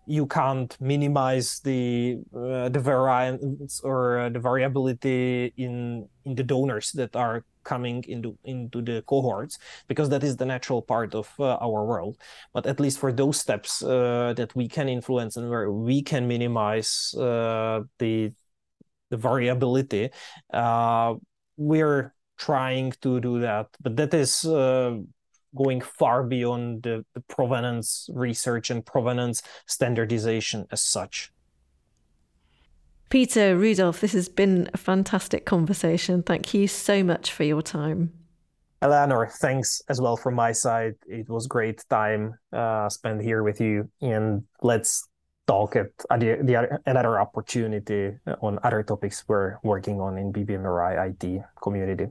you 0.07 0.27
can't 0.27 0.77
minimize 0.81 1.61
the 1.61 2.19
uh, 2.35 2.69
the 2.69 2.81
variance 2.81 3.81
or 3.81 4.19
uh, 4.19 4.29
the 4.29 4.39
variability 4.39 5.53
in 5.57 6.09
in 6.25 6.35
the 6.35 6.43
donors 6.43 6.93
that 6.93 7.17
are 7.17 7.45
coming 7.65 8.05
into 8.09 8.37
into 8.45 8.83
the 8.83 9.03
cohorts 9.07 9.59
because 9.89 10.09
that 10.11 10.23
is 10.23 10.37
the 10.37 10.45
natural 10.45 10.83
part 10.83 11.15
of 11.15 11.33
uh, 11.39 11.57
our 11.57 11.85
world. 11.85 12.19
But 12.53 12.67
at 12.67 12.81
least 12.81 12.99
for 12.99 13.13
those 13.13 13.41
steps 13.41 13.83
uh, 13.83 14.35
that 14.37 14.55
we 14.55 14.69
can 14.69 14.89
influence 14.89 15.37
and 15.37 15.49
where 15.49 15.71
we 15.73 16.03
can 16.03 16.29
minimize 16.29 17.15
uh, 17.19 17.83
the 17.99 18.33
the 19.11 19.17
variability 19.17 20.11
uh, 20.53 21.15
we're 21.57 22.15
trying 22.37 22.93
to 23.01 23.21
do 23.21 23.41
that. 23.41 23.69
But 23.81 23.97
that 23.97 24.13
is 24.13 24.45
going 25.55 25.81
far 25.81 26.23
beyond 26.23 26.83
the, 26.83 27.05
the 27.15 27.21
provenance 27.21 28.09
research 28.13 28.71
and 28.71 28.85
provenance 28.85 29.43
standardization 29.67 30.67
as 30.71 30.83
such 30.83 31.31
Petr, 33.15 33.57
Rudolf, 33.57 34.01
this 34.01 34.13
has 34.13 34.29
been 34.29 34.69
a 34.75 34.77
fantastic 34.77 35.45
conversation. 35.45 36.25
Thank 36.25 36.53
you 36.53 36.67
so 36.67 37.05
much 37.05 37.31
for 37.31 37.45
your 37.45 37.63
time. 37.63 38.13
Eleanor, 38.83 39.29
thanks 39.29 39.81
as 39.89 40.01
well 40.01 40.17
from 40.17 40.35
my 40.35 40.51
side. 40.51 40.97
It 41.07 41.29
was 41.29 41.47
great 41.47 41.85
time 41.89 42.35
uh, 42.53 42.89
spent 42.89 43.23
here 43.23 43.45
with 43.45 43.61
you, 43.61 43.89
and 44.03 44.43
let's 44.63 45.09
talk 45.47 45.77
at, 45.77 45.93
the, 46.19 46.39
the, 46.43 46.81
another 46.87 47.21
opportunity 47.21 48.17
on 48.41 48.59
other 48.65 48.83
topics 48.83 49.25
we're 49.29 49.59
working 49.63 50.01
on 50.01 50.19
in 50.19 50.33
BBMRI 50.33 51.11
IT 51.11 51.43
community. 51.63 52.09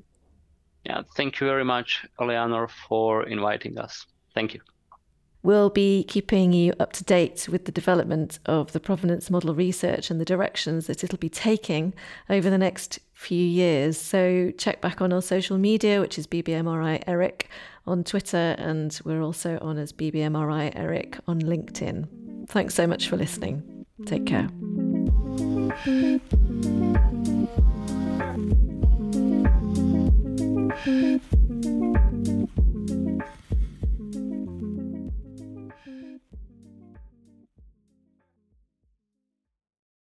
Yeah, 0.86 1.02
thank 1.16 1.40
you 1.40 1.48
very 1.48 1.64
much, 1.64 2.06
Eleanor, 2.20 2.68
for 2.68 3.24
inviting 3.24 3.78
us. 3.78 4.06
Thank 4.34 4.54
you. 4.54 4.62
We'll 5.44 5.70
be 5.70 6.06
keeping 6.06 6.54
you 6.54 6.74
up 6.80 6.94
to 6.94 7.04
date 7.04 7.50
with 7.50 7.66
the 7.66 7.72
development 7.72 8.40
of 8.46 8.72
the 8.72 8.80
provenance 8.80 9.30
model 9.30 9.54
research 9.54 10.10
and 10.10 10.20
the 10.20 10.26
directions 10.26 10.88
that 10.88 11.04
it'll 11.04 11.18
be 11.18 11.28
taking 11.30 11.94
over 12.30 12.50
the 12.50 12.58
next 12.58 13.00
few 13.14 13.44
years. 13.44 13.98
So 13.98 14.52
check 14.58 14.80
back 14.80 15.02
on 15.02 15.12
our 15.12 15.22
social 15.22 15.58
media, 15.58 16.00
which 16.00 16.18
is 16.18 16.28
BBMRI-ERIC 16.28 17.50
on 17.86 18.06
Twitter, 18.06 18.56
and 18.58 18.98
we're 19.04 19.22
also 19.22 19.60
on 19.62 19.78
as 19.78 19.92
BBMRI-ERIC 19.92 21.20
on 21.28 21.42
LinkedIn. 21.42 22.48
Thanks 22.48 22.74
so 22.74 22.88
much 22.88 23.10
for 23.10 23.18
listening. 23.18 23.86
Take 24.06 24.26
care. 24.26 24.48
Mm-hmm. 30.74 31.43